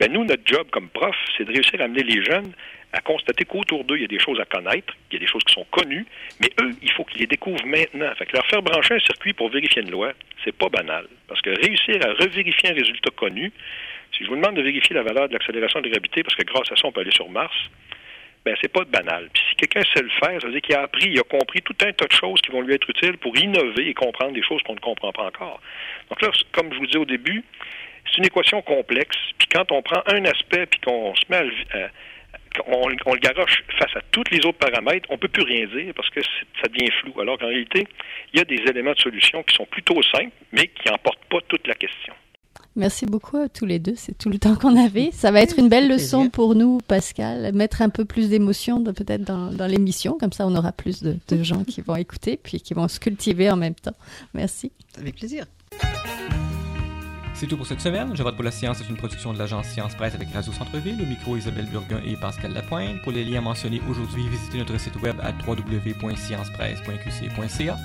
Ben 0.00 0.10
nous, 0.10 0.24
notre 0.24 0.42
job 0.46 0.66
comme 0.70 0.88
prof, 0.88 1.14
c'est 1.36 1.44
de 1.44 1.52
réussir 1.52 1.80
à 1.80 1.84
amener 1.84 2.02
les 2.02 2.24
jeunes 2.24 2.52
à 2.92 3.00
constater 3.00 3.44
qu'autour 3.44 3.84
d'eux, 3.84 3.96
il 3.96 4.02
y 4.02 4.04
a 4.04 4.08
des 4.08 4.18
choses 4.18 4.38
à 4.38 4.44
connaître, 4.44 4.94
qu'il 5.08 5.18
y 5.18 5.22
a 5.22 5.24
des 5.24 5.30
choses 5.30 5.42
qui 5.44 5.54
sont 5.54 5.64
connues, 5.70 6.04
mais 6.40 6.50
eux, 6.60 6.72
il 6.82 6.90
faut 6.92 7.04
qu'ils 7.04 7.20
les 7.20 7.26
découvrent 7.26 7.66
maintenant. 7.66 8.14
Fait 8.16 8.26
que 8.26 8.34
leur 8.34 8.46
faire 8.46 8.62
brancher 8.62 8.94
un 8.94 9.00
circuit 9.00 9.32
pour 9.32 9.48
vérifier 9.48 9.82
une 9.82 9.90
loi, 9.90 10.12
c'est 10.44 10.56
pas 10.56 10.68
banal. 10.68 11.06
Parce 11.26 11.40
que 11.40 11.50
réussir 11.50 11.96
à 12.06 12.12
revérifier 12.12 12.70
un 12.70 12.74
résultat 12.74 13.10
connu, 13.16 13.50
si 14.16 14.24
je 14.24 14.28
vous 14.28 14.36
demande 14.36 14.56
de 14.56 14.62
vérifier 14.62 14.94
la 14.94 15.02
valeur 15.02 15.28
de 15.28 15.32
l'accélération 15.32 15.80
de 15.80 15.86
la 15.86 15.92
gravité, 15.92 16.22
parce 16.22 16.36
que 16.36 16.44
grâce 16.44 16.70
à 16.70 16.76
ça, 16.76 16.86
on 16.86 16.92
peut 16.92 17.00
aller 17.00 17.12
sur 17.12 17.30
Mars, 17.30 17.56
ben 18.44 18.56
c'est 18.60 18.72
pas 18.72 18.84
banal. 18.84 19.28
Puis 19.32 19.42
si 19.48 19.56
quelqu'un 19.56 19.82
sait 19.94 20.02
le 20.02 20.10
faire, 20.10 20.40
ça 20.40 20.46
veut 20.46 20.52
dire 20.52 20.62
qu'il 20.62 20.74
a 20.74 20.82
appris, 20.82 21.10
il 21.10 21.18
a 21.18 21.22
compris 21.22 21.62
tout 21.62 21.76
un 21.82 21.92
tas 21.92 22.06
de 22.06 22.12
choses 22.12 22.40
qui 22.40 22.50
vont 22.50 22.60
lui 22.60 22.74
être 22.74 22.88
utiles 22.90 23.16
pour 23.16 23.36
innover 23.38 23.88
et 23.88 23.94
comprendre 23.94 24.32
des 24.32 24.42
choses 24.42 24.62
qu'on 24.64 24.74
ne 24.74 24.80
comprend 24.80 25.12
pas 25.12 25.22
encore. 25.22 25.60
Donc 26.10 26.20
là, 26.20 26.30
comme 26.50 26.72
je 26.72 26.78
vous 26.78 26.86
disais 26.86 26.98
au 26.98 27.04
début, 27.04 27.44
c'est 28.10 28.18
une 28.18 28.26
équation 28.26 28.60
complexe. 28.62 29.16
Puis 29.38 29.48
quand 29.48 29.70
on 29.70 29.82
prend 29.82 30.02
un 30.06 30.24
aspect 30.24 30.66
puis 30.66 30.80
qu'on 30.80 31.14
se 31.14 31.22
met 31.30 31.48
à, 31.72 31.88
on, 32.66 32.88
le 32.88 33.20
garoche 33.20 33.62
face 33.78 33.96
à 33.96 34.00
tous 34.10 34.24
les 34.30 34.38
autres 34.46 34.58
paramètres, 34.58 35.08
on 35.10 35.14
ne 35.14 35.18
peut 35.18 35.28
plus 35.28 35.42
rien 35.42 35.66
dire 35.66 35.92
parce 35.94 36.10
que 36.10 36.20
ça 36.22 36.68
devient 36.68 36.90
flou. 37.00 37.20
Alors 37.20 37.38
qu'en 37.38 37.48
réalité, 37.48 37.86
il 38.32 38.38
y 38.38 38.40
a 38.40 38.44
des 38.44 38.62
éléments 38.68 38.92
de 38.92 39.00
solution 39.00 39.42
qui 39.42 39.54
sont 39.54 39.66
plutôt 39.66 40.02
simples, 40.02 40.32
mais 40.52 40.68
qui 40.68 40.88
n'emportent 40.90 41.24
pas 41.30 41.38
toute 41.48 41.66
la 41.66 41.74
question. 41.74 42.14
Merci 42.74 43.04
beaucoup 43.04 43.36
à 43.36 43.48
tous 43.48 43.66
les 43.66 43.78
deux. 43.78 43.94
C'est 43.96 44.16
tout 44.16 44.30
le 44.30 44.38
temps 44.38 44.56
qu'on 44.56 44.82
avait. 44.82 45.10
Ça 45.12 45.30
va 45.30 45.42
être 45.42 45.58
une 45.58 45.68
belle 45.68 45.88
leçon 45.88 46.30
pour 46.30 46.54
nous, 46.54 46.78
Pascal. 46.88 47.52
Mettre 47.52 47.82
un 47.82 47.90
peu 47.90 48.06
plus 48.06 48.30
d'émotion 48.30 48.82
peut-être 48.82 49.24
dans, 49.24 49.66
l'émission. 49.66 50.16
Comme 50.18 50.32
ça, 50.32 50.46
on 50.46 50.54
aura 50.54 50.72
plus 50.72 51.02
de, 51.02 51.16
de 51.28 51.42
gens 51.42 51.64
qui 51.64 51.82
vont 51.82 51.96
écouter 51.96 52.38
puis 52.42 52.60
qui 52.60 52.72
vont 52.72 52.88
se 52.88 52.98
cultiver 52.98 53.50
en 53.50 53.56
même 53.56 53.74
temps. 53.74 53.96
Merci. 54.32 54.72
Avec 54.98 55.16
plaisir. 55.16 55.44
C'est 57.42 57.48
tout 57.48 57.56
pour 57.56 57.66
cette 57.66 57.80
semaine. 57.80 58.12
Je 58.14 58.22
vote 58.22 58.36
pour 58.36 58.44
la 58.44 58.52
science 58.52 58.80
est 58.82 58.88
une 58.88 58.96
production 58.96 59.32
de 59.32 59.38
l'agence 59.40 59.66
Science 59.66 59.96
Presse 59.96 60.14
avec 60.14 60.32
Radio 60.32 60.52
Centre-Ville. 60.52 61.02
Au 61.02 61.06
micro, 61.06 61.36
Isabelle 61.36 61.66
Burguin 61.66 62.00
et 62.06 62.14
Pascal 62.14 62.52
Lapointe. 62.52 63.02
Pour 63.02 63.10
les 63.10 63.24
liens 63.24 63.40
mentionnés 63.40 63.82
aujourd'hui, 63.90 64.28
visitez 64.28 64.58
notre 64.58 64.78
site 64.78 64.94
web 65.02 65.16
à 65.20 65.32
www.sciencepresse.qc.ca. 65.44 67.76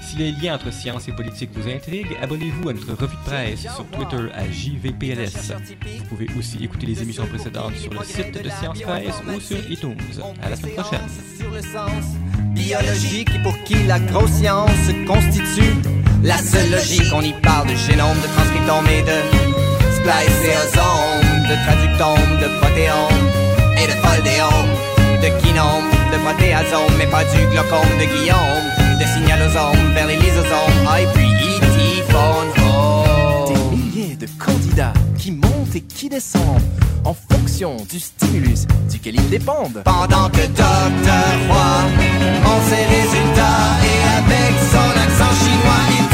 Si 0.00 0.16
les 0.16 0.30
liens 0.30 0.54
entre 0.54 0.72
science 0.72 1.08
et 1.08 1.12
politique 1.12 1.50
vous 1.54 1.68
intriguent, 1.68 2.16
abonnez-vous 2.22 2.68
à 2.68 2.72
notre 2.72 2.92
revue 2.92 3.16
de 3.16 3.22
presse 3.24 3.62
sur 3.62 3.84
Twitter 3.86 4.28
à 4.32 4.48
JVPLS. 4.48 5.56
Vous 5.98 6.04
pouvez 6.04 6.28
aussi 6.38 6.62
écouter 6.62 6.86
les 6.86 7.02
émissions 7.02 7.26
précédentes 7.26 7.74
sur 7.74 7.92
le 7.92 8.04
site 8.04 8.40
de 8.40 8.48
Science 8.48 8.80
Presse 8.80 9.20
ou 9.26 9.40
sur 9.40 9.58
iTunes. 9.68 9.98
À 10.40 10.50
la 10.50 10.54
semaine 10.54 10.76
prochaine. 10.76 11.00
Biologique 12.54 13.42
pour 13.42 13.60
qui 13.64 13.74
la 13.88 13.98
grosse 13.98 14.30
science 14.30 14.70
constitue 15.04 15.74
la 16.22 16.36
seule 16.36 16.70
logique, 16.70 17.10
on 17.14 17.22
y 17.22 17.32
parle 17.32 17.68
de 17.68 17.76
génome, 17.76 18.16
de 18.20 18.28
transcriptome 18.34 18.86
et 18.88 19.02
de 19.02 19.18
spliceosome, 19.96 21.48
de 21.48 21.56
traductome, 21.64 22.38
de 22.40 22.48
protéome 22.58 23.26
et 23.78 23.86
de 23.86 23.96
foldéome, 24.04 24.70
de 25.22 25.42
kinome, 25.42 25.88
de 26.12 26.18
protéasome, 26.18 26.92
mais 26.98 27.06
pas 27.06 27.24
du 27.24 27.46
glaucome, 27.50 27.88
de 27.98 28.04
guillaume, 28.04 28.98
de 29.00 29.04
signalosome 29.14 29.94
vers 29.94 30.06
les 30.06 30.16
lysosomes, 30.16 30.86
ah, 30.86 31.00
et 31.00 31.06
puis 31.14 31.26
itiphone, 31.26 32.50
oh. 32.68 33.48
Des 33.48 33.76
milliers 33.76 34.16
de 34.16 34.26
candidats 34.38 34.92
qui 35.16 35.32
montent 35.32 35.74
et 35.74 35.80
qui 35.80 36.10
descendent 36.10 36.60
en 37.04 37.14
fonction 37.14 37.76
du 37.90 37.98
stimulus 37.98 38.66
duquel 38.90 39.14
ils 39.14 39.30
dépendent. 39.30 39.82
Pendant 39.84 40.28
que 40.28 40.46
Dr. 40.46 41.30
Roy, 41.48 41.80
on 42.44 42.60
ses 42.68 42.84
résultats 42.84 43.78
et 43.84 44.00
avec 44.18 44.54
son 44.70 45.00
accent 45.00 45.44
chinois, 45.44 46.09